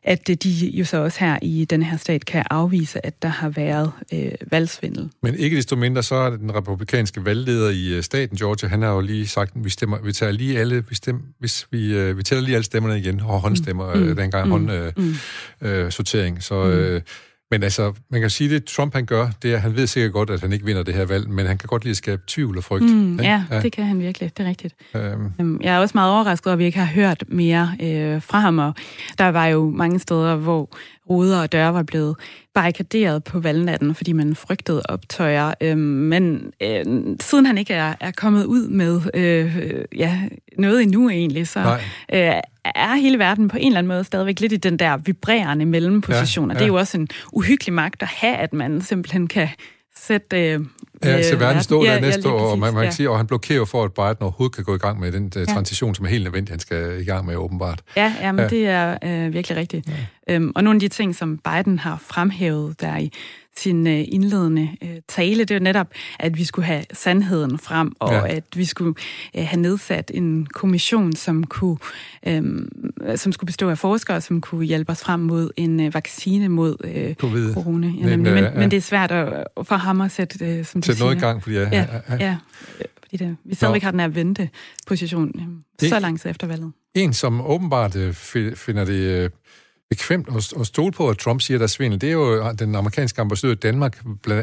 [0.07, 3.49] at de jo så også her i den her stat kan afvise, at der har
[3.49, 5.09] været øh, valgsvindel.
[5.23, 8.89] Men ikke desto mindre, så er den republikanske valgleder i øh, staten, Georgia, han har
[8.89, 12.17] jo lige sagt, at vi, stemmer, vi tager lige alle, vi, stemmer, hvis vi, øh,
[12.17, 14.03] vi tæller lige alle stemmerne igen, og håndstemmer, mm.
[14.03, 14.51] øh, dengang mm.
[14.51, 15.05] håndsortering.
[15.61, 15.91] Øh, mm.
[15.91, 16.43] sortering.
[16.43, 16.63] så...
[16.63, 16.71] Mm.
[16.71, 17.01] Øh,
[17.51, 20.29] men altså, man kan sige, det Trump han gør, det er, han ved sikkert godt,
[20.29, 22.57] at han ikke vinder det her valg, men han kan godt lide at skabe tvivl
[22.57, 22.83] og frygt.
[22.83, 24.75] Mm, ja, ja, det kan han virkelig, det er rigtigt.
[24.95, 25.31] Øhm.
[25.39, 28.39] øhm jeg er også meget overrasket over, at vi ikke har hørt mere øh, fra
[28.39, 28.73] ham, og
[29.17, 30.69] der var jo mange steder, hvor
[31.09, 32.15] ruder og døre var blevet
[32.53, 35.53] barrikaderet på valgnatten, fordi man frygtede optøjer.
[35.61, 36.85] Øh, men øh,
[37.21, 40.21] siden han ikke er, er kommet ud med øh, ja,
[40.57, 41.59] noget endnu egentlig, så
[42.13, 42.33] øh,
[42.75, 46.49] er hele verden på en eller anden måde stadigvæk lidt i den der vibrerende mellemposition.
[46.49, 46.59] Ja, ja.
[46.59, 49.49] det er jo også en uhyggelig magt at have, at man simpelthen kan
[50.01, 50.53] sætte...
[50.53, 50.65] Øh,
[51.03, 52.91] ja, se verden stå der ja, næste ja, år, og man, man kan ja.
[52.91, 55.45] sige, og han blokerer for, at Biden overhovedet kan gå i gang med den uh,
[55.45, 57.81] transition, som er helt nødvendig, han skal i gang med åbenbart.
[57.95, 58.47] Ja, ja men ja.
[58.47, 59.87] det er øh, virkelig rigtigt.
[59.87, 60.35] Ja.
[60.35, 63.11] Øhm, og nogle af de ting, som Biden har fremhævet der i
[63.57, 65.87] sin øh, indledende øh, tale, det er netop,
[66.19, 68.35] at vi skulle have sandheden frem, og ja.
[68.35, 68.93] at vi skulle
[69.37, 71.77] øh, have nedsat en kommission, som kunne,
[72.27, 72.43] øh,
[73.15, 76.75] som skulle bestå af forskere, som kunne hjælpe os frem mod en øh, vaccine mod
[76.83, 77.87] øh, corona.
[77.87, 78.51] Ja, men, men, ja.
[78.51, 81.43] men det er svært at, for ham at sætte, øh, som sætte noget i gang,
[81.43, 82.37] fordi ja, ja, ja, ja.
[83.01, 85.31] fordi det, vi stadigvæk har den her venteposition
[85.83, 86.71] øh, så lang tid efter valget.
[86.95, 88.13] En, som åbenbart øh,
[88.55, 89.23] finder det...
[89.23, 89.29] Øh,
[89.89, 92.01] bekvemt at, at stole på, at Trump siger, der er svindel.
[92.01, 94.01] Det er jo den amerikanske ambassadør i Danmark,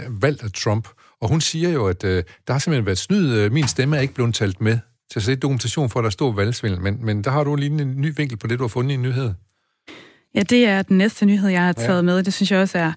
[0.08, 0.88] valgt af Trump.
[1.20, 3.50] Og hun siger jo, at uh, der har simpelthen været snyd.
[3.50, 4.78] Min stemme er ikke blevet talt med
[5.10, 7.82] til at se dokumentation for, at der står valgsvindel, men, men der har du lige
[7.82, 9.32] en ny vinkel på det, du har fundet i en nyhed.
[10.34, 12.02] Ja, det er den næste nyhed, jeg har taget ja.
[12.02, 12.22] med.
[12.22, 12.92] Det synes jeg også er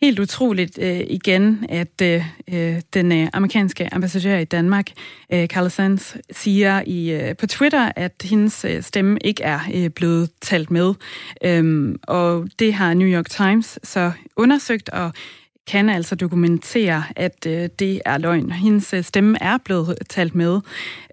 [0.00, 4.90] helt utroligt øh, igen, at øh, øh, den øh, amerikanske ambassadør i Danmark,
[5.32, 9.90] øh, Carla Sands, siger i, øh, på Twitter, at hendes øh, stemme ikke er øh,
[9.90, 10.94] blevet talt med.
[11.44, 15.12] Øhm, og det har New York Times så undersøgt, og
[15.68, 18.50] kan altså dokumentere, at øh, det er løgn.
[18.50, 20.60] Hendes øh, stemme er blevet talt med,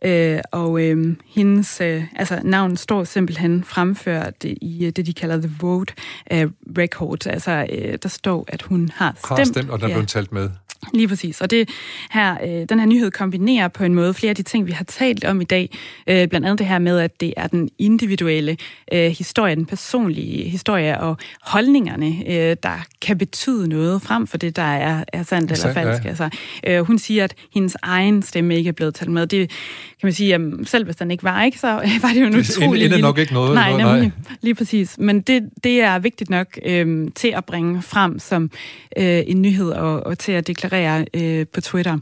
[0.06, 5.38] øh, og øh, hendes øh, altså, navn står simpelthen fremført i øh, det, de kalder
[5.38, 5.94] The Vote
[6.32, 6.48] øh,
[6.78, 7.28] Record.
[7.28, 9.40] Altså, øh, der står, at hun har stemt.
[9.40, 10.50] Har stemt, og der er blevet talt med.
[10.94, 11.42] Lige præcis.
[11.42, 11.70] Og det
[12.12, 14.84] her, øh, den her nyhed kombinerer på en måde flere af de ting, vi har
[14.84, 15.78] talt om i dag.
[16.08, 18.58] Øh, blandt andet det her med, at det er den individuelle
[18.94, 24.56] øh, historie, den personlige historie og holdningerne, øh, der kan betyde noget frem for det,
[24.56, 26.04] der er, er sandt eller falsk.
[26.04, 26.10] Ja.
[26.10, 26.30] Altså,
[26.68, 29.28] øh, hun siger, at hendes egen stemme ikke er blevet talt med.
[29.28, 31.68] Det kan man sige, at selv hvis den ikke var, ikke, så
[32.02, 32.90] var det jo en utrolig...
[32.90, 33.54] Det er nok ikke noget.
[33.54, 34.12] Nej, noget, nej.
[34.42, 34.98] lige præcis.
[34.98, 38.52] Men det, det er vigtigt nok øh, til at bringe frem som
[38.98, 41.98] øh, en nyhed og, og til at deklarere referere øh, på Twitter.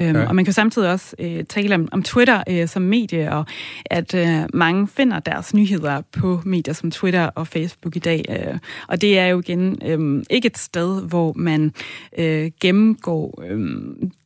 [0.00, 0.28] Øhm, ja.
[0.28, 3.46] Og man kan samtidig også øh, tale om, om Twitter øh, som medie, og
[3.84, 8.24] at øh, mange finder deres nyheder på medier som Twitter og Facebook i dag.
[8.28, 8.58] Øh,
[8.88, 11.72] og det er jo igen øh, ikke et sted, hvor man
[12.18, 13.60] øh, gennemgår øh,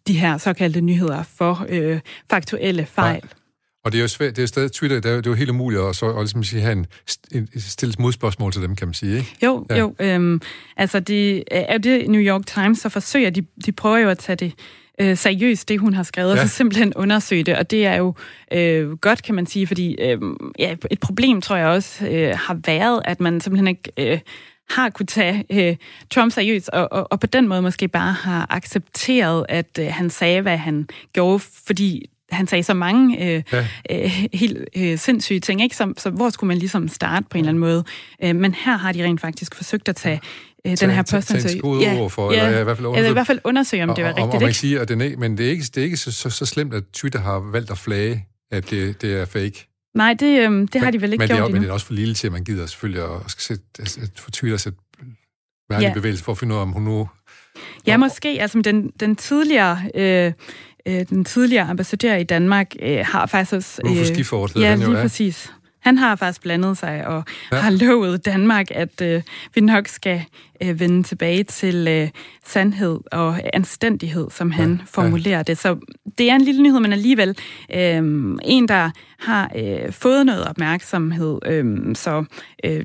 [0.07, 3.23] de her såkaldte nyheder for øh, faktuelle fejl.
[3.25, 3.40] Nej.
[3.85, 5.51] Og det er jo svært, det er stadig Twitter, det er, det er jo helt
[5.51, 6.87] umuligt at, så, at ligesom sige, have en,
[7.33, 9.37] en stille modspørgsmål til dem, kan man sige, ikke?
[9.43, 9.79] Jo, ja.
[9.79, 9.95] jo.
[10.01, 10.41] Øhm,
[10.77, 14.37] altså, det er det New York Times, så forsøger de, de prøver jo at tage
[14.37, 14.53] det
[15.01, 16.43] øh, seriøst, det hun har skrevet, ja.
[16.43, 18.15] og så simpelthen undersøge det, og det er jo
[18.53, 20.19] øh, godt, kan man sige, fordi øh,
[20.59, 23.93] ja, et problem, tror jeg også, øh, har været, at man simpelthen ikke...
[23.99, 24.21] Øh,
[24.71, 25.77] har kunne tage øh,
[26.11, 30.11] Trump seriøst, og, og, og på den måde måske bare har accepteret, at øh, han
[30.11, 33.67] sagde, hvad han gjorde, fordi han sagde så mange øh, ja.
[33.91, 35.77] øh, helt øh, sindssyge ting, ikke?
[35.77, 37.85] Så, så hvor skulle man ligesom starte på en eller anden måde?
[38.25, 40.21] Øh, men her har de rent faktisk forsøgt at tage
[40.67, 43.13] øh, den her påstand til ja, for, ja, eller, i hvert fald undersøge, eller i
[43.13, 44.27] hvert fald undersøge, om det var rigtigt.
[44.27, 46.13] Og, og man siger, at den er, men det er ikke, det er ikke så,
[46.13, 49.67] så, så slemt, at Twitter har valgt at flage, at det, det er fake.
[49.95, 51.69] Nej, det, øh, det men, har de vel ikke men gjort det er, Men det
[51.69, 54.61] er også for lille til, at man gider selvfølgelig at, sætte, at få Twitter at
[54.61, 54.79] sætte
[55.71, 55.93] værdig ja.
[55.93, 57.09] bevægelse for at finde ud af, om hun nu...
[57.87, 58.29] Ja, måske.
[58.29, 59.83] Altså, den, den tidligere...
[59.95, 60.33] Øh,
[60.91, 63.83] øh, den tidligere ambassadør i Danmark, øh, har faktisk også...
[63.85, 65.03] Øh, Rufus ja, lige ja.
[65.03, 65.53] præcis.
[65.81, 67.57] Han har faktisk blandet sig og ja.
[67.57, 69.23] har lovet Danmark, at øh,
[69.55, 70.23] vi nok skal
[70.63, 72.09] øh, vende tilbage til øh,
[72.47, 74.85] sandhed og anstændighed, som han ja.
[74.87, 75.43] formulerer ja.
[75.43, 75.59] det.
[75.59, 75.77] Så
[76.19, 77.37] det er en lille nyhed, men alligevel
[77.75, 78.03] øh,
[78.43, 81.39] en, der har øh, fået noget opmærksomhed.
[81.47, 82.25] Øh, så
[82.65, 82.85] øh,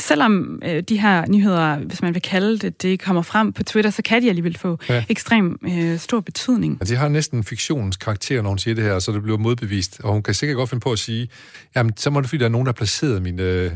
[0.00, 3.90] selvom øh, de her nyheder, hvis man vil kalde det, det kommer frem på Twitter,
[3.90, 5.04] så kan de alligevel få ja.
[5.08, 6.78] ekstrem øh, stor betydning.
[6.80, 10.00] Og de har næsten fiktionens karakter, når hun siger det her, så det bliver modbevist.
[10.04, 11.28] Og hun kan sikkert godt finde på at sige,
[11.76, 13.72] jamen, så må det fordi, der er nogen, der har placeret min, øh,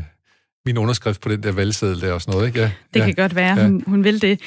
[0.65, 2.59] min underskrift på den der valgseddel der og sådan noget, ikke?
[2.59, 3.63] Ja, det ja, kan godt være, ja.
[3.63, 4.39] hun, hun vil det.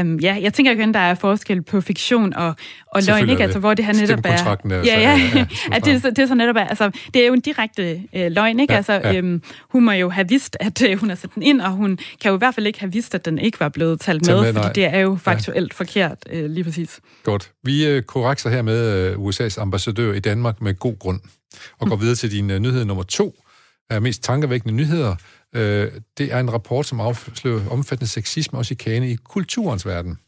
[0.00, 2.54] Um, ja, jeg tænker igen, der er forskel på fiktion og,
[2.86, 3.42] og løgn, ikke?
[3.42, 4.56] Altså, hvor det her netop er...
[4.70, 7.32] Ja, ja, ja, ja, at det, det er så netop er, altså, det er jo
[7.32, 8.72] en direkte øh, løgn, ikke?
[8.72, 9.18] Ja, altså, ja.
[9.18, 11.98] Um, hun må jo have vidst, at øh, hun har sat den ind, og hun
[12.20, 14.40] kan jo i hvert fald ikke have vidst, at den ikke var blevet talt med,
[14.40, 15.76] med fordi det er jo faktuelt ja.
[15.84, 17.00] forkert, øh, lige præcis.
[17.24, 17.50] Godt.
[17.64, 21.20] Vi øh, korrekser her med øh, USA's ambassadør i Danmark med god grund,
[21.78, 23.34] og går videre til din øh, nyhed nummer to,
[23.90, 25.16] er mest tankevækkende nyheder,
[25.54, 30.18] Øh, det er en rapport, som afslører omfattende sexisme og chikane i kulturens verden.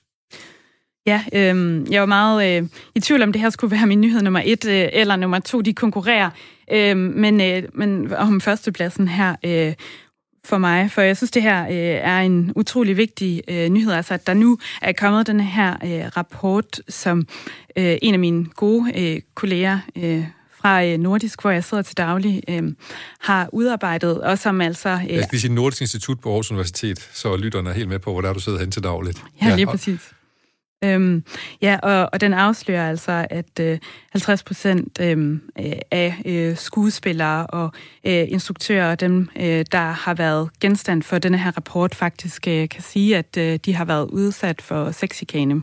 [1.07, 4.23] Ja, øh, jeg var meget øh, i tvivl om, det her skulle være min nyhed
[4.23, 5.61] nummer et øh, eller nummer to.
[5.61, 6.31] De konkurrerer,
[6.73, 9.75] øh, men, øh, men om førstepladsen her øh,
[10.45, 14.15] for mig, for jeg synes, det her øh, er en utrolig vigtig øh, nyhed, altså
[14.15, 17.27] at der nu er kommet den her øh, rapport, som
[17.77, 20.25] øh, en af mine gode øh, kolleger øh,
[20.63, 22.63] fra øh, Nordisk, hvor jeg sidder til daglig, øh,
[23.21, 24.89] har udarbejdet, og som altså...
[24.89, 28.13] Øh, jeg skal sige Nordisk Institut på Aarhus Universitet, så lytterne er helt med på,
[28.13, 29.25] hvor der du sidder hen til dagligt.
[29.43, 30.01] Ja, ja lige præcis.
[30.85, 31.25] Øhm,
[31.63, 33.79] ja, og, og den afslører altså, at øh,
[34.13, 35.39] 50 procent øh,
[35.91, 37.73] af øh, skuespillere og
[38.07, 42.83] øh, instruktører, dem øh, der har været genstand for denne her rapport, faktisk øh, kan
[42.83, 45.63] sige, at øh, de har været udsat for sexikane.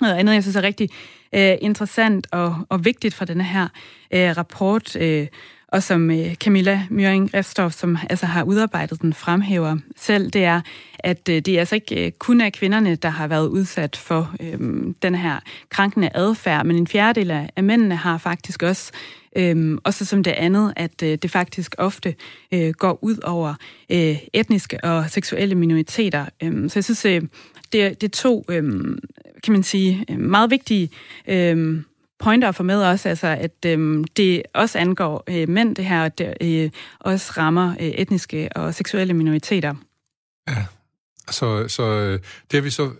[0.00, 0.90] Noget andet, jeg synes er rigtig
[1.34, 3.68] øh, interessant og, og vigtigt fra denne her
[4.14, 5.26] øh, rapport, øh,
[5.68, 10.60] og som øh, Camilla Møring Refstorff, som altså har udarbejdet den, fremhæver selv, det er,
[10.98, 14.34] at øh, det er altså ikke øh, kun af kvinderne, der har været udsat for
[14.40, 14.58] øh,
[15.02, 18.92] den her krænkende adfærd, men en fjerdedel af, af mændene har faktisk også
[19.36, 22.14] Øhm, og så som det andet, at øh, det faktisk ofte
[22.52, 23.54] øh, går ud over
[23.90, 26.26] øh, etniske og seksuelle minoriteter.
[26.42, 27.22] Øhm, så jeg synes, øh,
[27.72, 28.98] det, det er to, øhm,
[29.44, 30.90] kan man sige, øh, meget vigtige
[31.28, 31.84] øhm,
[32.18, 36.18] pointer for med også, altså, at øhm, det også angår øh, mænd, det her, og
[36.18, 39.74] det øh, også rammer øh, etniske og seksuelle minoriteter.
[40.48, 40.66] Ja,
[41.30, 42.12] så, så øh,
[42.50, 42.90] det har vi så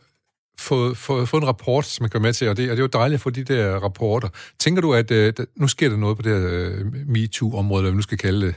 [0.58, 2.84] fået, fået, fået en rapport, som man kan med til, og det, og det er
[2.84, 4.28] jo dejligt at få de der rapporter.
[4.58, 7.96] Tænker du, at øh, nu sker der noget på det her øh, MeToo-område, eller vi
[7.96, 8.54] nu skal kalde det?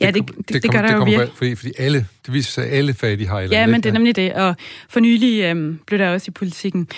[0.00, 1.30] Ja, det, det, det, det gør der det jo virkelig.
[1.34, 3.88] Fordi, fordi alle, det viser sig, at alle fag, de har i Ja, men det
[3.88, 4.34] er nemlig det.
[4.34, 4.56] Og
[4.88, 6.88] for nylig øh, blev der også i politikken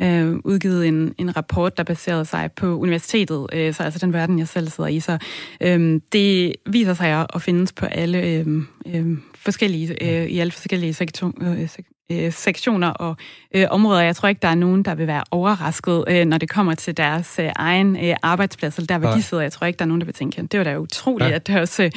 [0.00, 4.38] øh, udgivet en, en rapport, der baserede sig på universitetet, øh, så altså den verden,
[4.38, 5.00] jeg selv sidder i.
[5.00, 5.18] Så
[5.60, 8.46] øh, det viser sig at, at findes på alle øh,
[8.86, 11.68] øh, forskellige, øh, i alle forskellige sektor, øh,
[12.10, 13.16] øh, sektioner og
[13.54, 14.00] øh, områder.
[14.00, 16.96] Jeg tror ikke, der er nogen, der vil være overrasket, øh, når det kommer til
[16.96, 19.16] deres øh, egen øh, arbejdsplads, eller der, hvor Nej.
[19.16, 19.42] de sidder.
[19.42, 21.34] Jeg tror ikke, der er nogen, der vil tænke, det var da utroligt, ja.
[21.34, 21.90] at det også øh,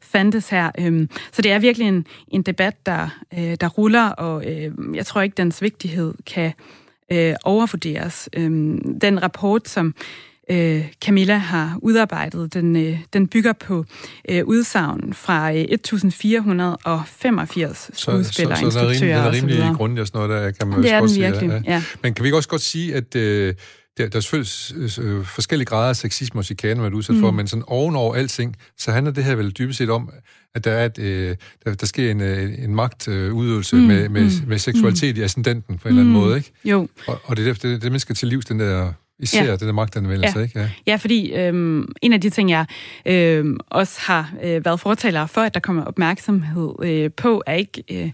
[0.00, 0.70] fandtes her.
[0.78, 3.08] Øh, så det er virkelig en, en debat, der,
[3.38, 6.52] øh, der ruller, og øh, jeg tror ikke, dens vigtighed kan
[7.12, 8.28] øh, overvurderes.
[8.32, 8.50] Øh,
[9.00, 9.94] den rapport, som
[10.50, 13.84] øh, Camilla har udarbejdet, den, øh, den bygger på
[14.28, 19.46] øh, udsagn fra øh, 1485 skuespillere, så, så, så, så instruktører og så.
[19.46, 21.50] Det er rimelig grundigt og sådan noget, der kan man det er den sige, virkelig,
[21.50, 21.60] ja.
[21.66, 21.82] ja.
[22.02, 23.54] Men kan vi ikke også godt sige, at øh,
[23.98, 27.30] der, der er selvfølgelig øh, forskellige grader af sexisme og chikane, man er udsat for,
[27.30, 27.36] mm.
[27.36, 30.10] men sådan ovenover alting, så handler det her vel dybest set om,
[30.54, 33.82] at der, er et, øh, der, der sker en, øh, en magtudøvelse mm.
[33.82, 34.48] med, med, mm.
[34.48, 35.20] med seksualitet mm.
[35.20, 35.98] i ascendenten på en mm.
[35.98, 36.26] eller anden mm.
[36.26, 36.52] måde, ikke?
[36.64, 36.88] Jo.
[37.06, 39.52] Og, og det er det, det, det, man skal til livs, den der Især ja.
[39.52, 40.44] det der magtanvendelse, ja.
[40.44, 40.58] ikke?
[40.60, 42.66] Ja, ja fordi øhm, en af de ting, jeg
[43.06, 47.84] øhm, også har øh, været fortaler for, at der kommer opmærksomhed øh, på, er ikke
[47.90, 48.10] øh,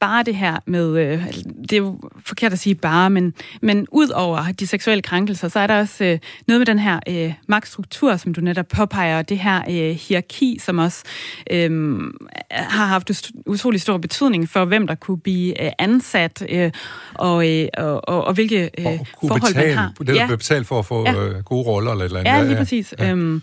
[0.00, 1.26] bare det her med, øh,
[1.62, 5.58] det er jo forkert at sige bare, men, men ud over de seksuelle krænkelser, så
[5.58, 6.18] er der også øh,
[6.48, 10.58] noget med den her øh, magtstruktur, som du netop påpeger, og det her øh, hierarki,
[10.60, 11.04] som også
[11.50, 12.00] øh,
[12.50, 13.10] har haft
[13.46, 16.70] utrolig stor betydning for, hvem der kunne blive øh, ansat, øh,
[17.14, 19.92] og, øh, og, og, og hvilke øh, og forhold betale, man har.
[19.98, 20.26] Det, ja.
[20.26, 21.14] betalt for at få ja.
[21.14, 22.32] øh, gode roller eller et eller andet.
[22.32, 22.94] Ja, lige præcis.
[22.98, 23.10] Ja.
[23.10, 23.42] Øhm,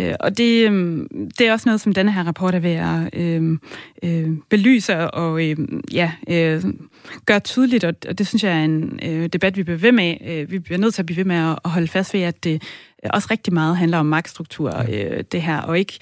[0.00, 1.06] Øh, og det, øh,
[1.38, 3.58] det er også noget, som denne her rapport er ved at øh,
[4.02, 5.56] øh, belyse og øh,
[5.92, 6.64] ja, øh,
[7.26, 10.16] gøre tydeligt, og, og det synes jeg er en øh, debat, vi bliver ved med.
[10.26, 12.44] Øh, vi bliver nødt til at blive ved med at, at holde fast ved, at
[12.44, 12.62] det
[13.04, 15.98] også rigtig meget handler om magtstruktur, øh, det her, og ikke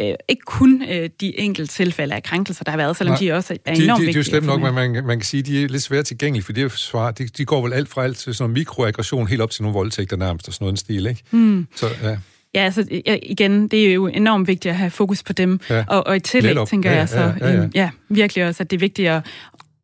[0.00, 3.32] øh, ikke kun øh, de enkelte tilfælde af krænkelser, der har været, selvom Nej, de
[3.32, 5.24] også er enormt de, de, de, de er jo slemt nok, men man, man kan
[5.24, 7.88] sige, de er lidt svært tilgængelige, for det er svar, de, de går vel alt
[7.88, 10.72] fra alt til sådan en mikroaggression helt op til nogle voldtægter nærmest, og sådan noget
[10.72, 11.22] en stil, ikke?
[11.30, 11.66] Mm.
[11.76, 12.16] Så, ja.
[12.54, 12.86] Ja, altså
[13.22, 15.60] igen, det er jo enormt vigtigt at have fokus på dem.
[15.70, 15.84] Ja.
[15.88, 16.68] Og, og i tillæg Netop.
[16.68, 17.68] tænker ja, jeg så, ja, ja, ja.
[17.74, 19.26] ja, virkelig også, at det er vigtigt at,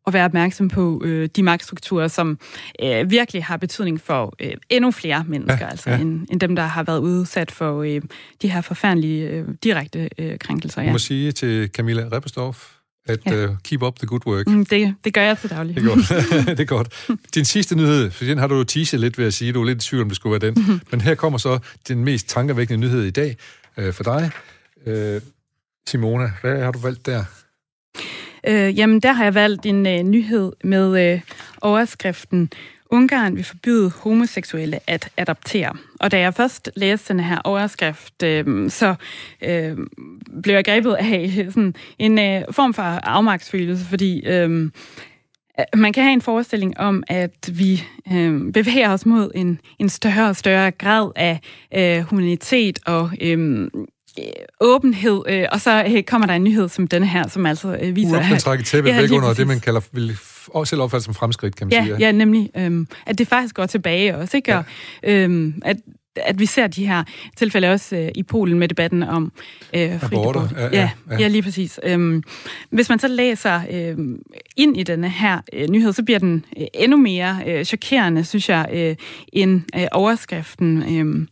[0.07, 2.39] at være opmærksom på øh, de magtstrukturer, som
[2.83, 5.97] øh, virkelig har betydning for øh, endnu flere mennesker, ja, altså ja.
[5.97, 8.01] End, end dem, der har været udsat for øh,
[8.41, 10.81] de her forfærdelige øh, direkte øh, krænkelser.
[10.81, 10.85] Ja.
[10.85, 12.75] Jeg må sige til Camilla Reppestorff,
[13.05, 13.45] at ja.
[13.45, 14.47] uh, keep up the good work.
[14.47, 15.75] Mm, det, det gør jeg til daglig.
[15.75, 16.47] Det er godt.
[16.57, 17.09] det er godt.
[17.35, 19.65] Din sidste nyhed, for den har du jo teaset lidt ved at sige, du er
[19.65, 20.63] lidt i tvivl, om det skulle være den.
[20.63, 20.81] Mm-hmm.
[20.91, 23.37] Men her kommer så den mest tankevækkende nyhed i dag
[23.77, 24.31] uh, for dig.
[24.87, 25.21] Uh,
[25.87, 27.23] Simona, hvad har du valgt der?
[28.47, 31.21] Uh, jamen, der har jeg valgt en uh, nyhed med uh,
[31.61, 32.49] overskriften
[32.95, 35.73] Ungarn vil forbyde homoseksuelle at adoptere.
[35.99, 38.95] Og da jeg først læste den her overskrift, øh, så
[39.41, 39.77] øh,
[40.43, 44.71] blev jeg grebet af sådan en øh, form for afmagtsfølelse, fordi øhm,
[45.59, 47.83] øh, man kan have en forestilling om, at vi
[48.13, 51.39] øh, bevæger os mod en, en større og større grad af
[51.75, 53.67] øh, humanitet og øh,
[54.61, 57.95] åbenhed, øh, og så øh, kommer der en nyhed som denne her, som altså øh,
[57.95, 58.17] viser...
[58.17, 61.55] Uopne trække tæppet ja, væk under det, man kalder, vil også selv opfatte som fremskridt,
[61.55, 61.95] kan man ja, sige.
[61.99, 62.49] Ja, ja nemlig.
[62.57, 64.51] Øh, at det faktisk går tilbage også, ikke?
[64.51, 64.57] Ja.
[64.57, 64.65] Og,
[65.03, 65.77] øh, at
[66.15, 67.03] at vi ser de her
[67.35, 69.31] tilfælde også øh, i Polen med debatten om
[69.73, 70.37] øh, fri abort.
[70.57, 71.17] Ja, ja, ja.
[71.19, 71.79] ja, lige præcis.
[71.83, 72.23] Øhm,
[72.69, 73.97] hvis man så læser øh,
[74.57, 78.49] ind i denne her øh, nyhed, så bliver den øh, endnu mere øh, chokerende, synes
[78.49, 78.95] jeg, øh,
[79.33, 80.83] end øh, overskriften.
[80.83, 81.27] Øh,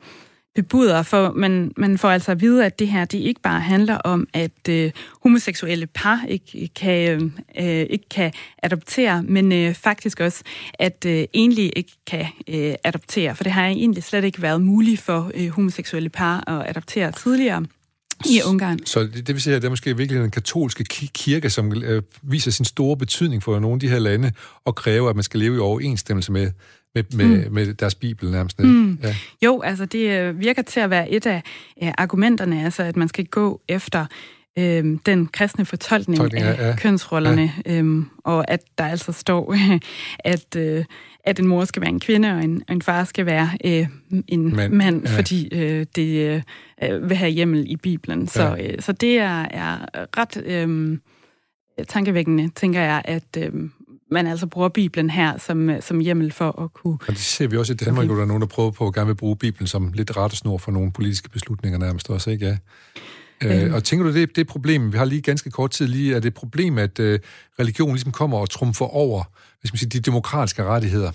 [0.56, 3.96] bebuder, for man, man får altså at vide, at det her det ikke bare handler
[3.96, 4.92] om, at øh,
[5.24, 8.32] homoseksuelle par ikke kan, øh, ikke kan
[8.64, 10.44] adoptere, men øh, faktisk også,
[10.74, 15.02] at øh, enlige ikke kan øh, adoptere, for det har egentlig slet ikke været muligt
[15.02, 17.66] for øh, homoseksuelle par at adoptere tidligere.
[18.26, 18.86] I Ungarn.
[18.86, 20.84] Så det, det vil sige, at det er måske virkelig en katolske
[21.14, 24.32] kirke, som øh, viser sin store betydning for nogle af de her lande,
[24.66, 26.52] og kræver, at man skal leve i overensstemmelse med,
[26.96, 27.54] med, med, mm.
[27.54, 28.60] med deres bibel nærmest.
[28.60, 29.00] Mm.
[29.04, 29.16] Ja.
[29.46, 31.42] Jo, altså det øh, virker til at være et af
[31.84, 34.06] øh, argumenterne, altså at man skal gå efter
[34.60, 37.82] øh, den kristne fortolkning Tolkning, af ja, kønsrollerne, ja.
[37.82, 39.56] Øh, og at der altså står,
[40.20, 40.86] at, øh,
[41.24, 43.88] at en mor skal være en kvinde, og en, og en far skal være øh,
[44.28, 45.18] en mand, mand ja.
[45.18, 46.42] fordi øh, det
[46.82, 48.28] øh, vil have hjemmel i Bibelen.
[48.28, 48.72] Så, ja.
[48.72, 49.78] øh, så det er, er
[50.18, 50.98] ret øh,
[51.88, 53.70] tankevækkende, tænker jeg, at øh,
[54.14, 56.98] man altså bruger Bibelen her som, som hjemmel for at kunne...
[57.08, 58.94] Og det ser vi også i Danmark, hvor der er nogen, der prøver på at
[58.94, 62.46] gerne vil bruge Bibelen som lidt rettesnor for nogle politiske beslutninger nærmest også, ikke?
[62.46, 62.58] Ja.
[63.44, 63.74] Øh, øhm.
[63.74, 66.28] og tænker du, det, det problem, vi har lige ganske kort tid lige, er det
[66.28, 67.20] et problem, at øh,
[67.60, 69.24] religion ligesom kommer og trumfer over
[69.64, 71.12] hvis man siger, de demokratiske rettigheder?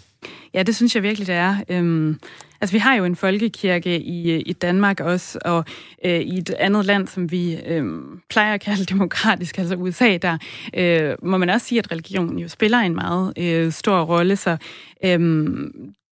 [0.55, 1.57] Ja, det synes jeg virkelig, det er.
[1.69, 2.21] Øhm,
[2.61, 5.65] altså, vi har jo en folkekirke i, øh, i Danmark også, og
[6.05, 7.85] øh, i et andet land, som vi øh,
[8.31, 10.39] plejer at kalde demokratisk, altså USA, der
[10.75, 14.57] øh, må man også sige, at religion jo spiller en meget øh, stor rolle, så
[15.05, 15.21] øh,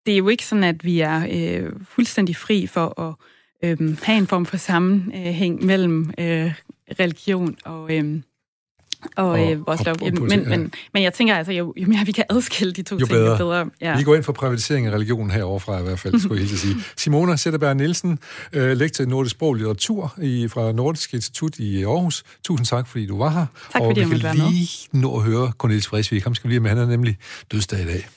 [0.05, 3.15] det er jo ikke sådan, at vi er øh, fuldstændig fri for at
[3.63, 6.53] øh, have en form for sammenhæng mellem øh,
[6.99, 7.97] religion og...
[7.97, 8.21] Øh,
[9.15, 9.95] og, og øh, vores lov.
[10.01, 10.49] Men, ja.
[10.49, 13.09] men, men jeg tænker altså, jo, jo mere vi kan adskille de to jo ting,
[13.09, 13.31] bedre.
[13.31, 13.69] jo bedre.
[13.81, 13.97] Ja.
[13.97, 16.75] Vi går ind for privatisering af religion heroverfra i hvert fald, skulle jeg helt sige.
[16.97, 18.19] Simona Sætterberg Nielsen,
[18.53, 22.23] øh, lektor i nordisk sprog og litteratur i, fra Nordisk Institut i Aarhus.
[22.43, 23.45] Tusind tak, fordi du var her.
[23.73, 24.43] Tak, og fordi jeg måtte være med.
[24.43, 26.23] Og vi kan lige nå at høre Cornelis Fresvig.
[26.23, 27.17] Ham skal vi lige med, han er nemlig
[27.51, 28.07] dødsdag i dag.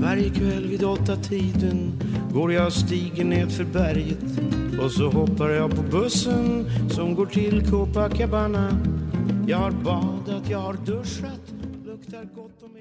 [0.00, 2.02] Varje kväll vid åtta tiden
[2.32, 4.24] går jag stigen nedför berget
[4.84, 8.78] och så hoppar jag på bussen som går till Copacabana.
[9.48, 11.54] Jag har badat, jag har duschat,
[11.84, 12.71] luktar gott om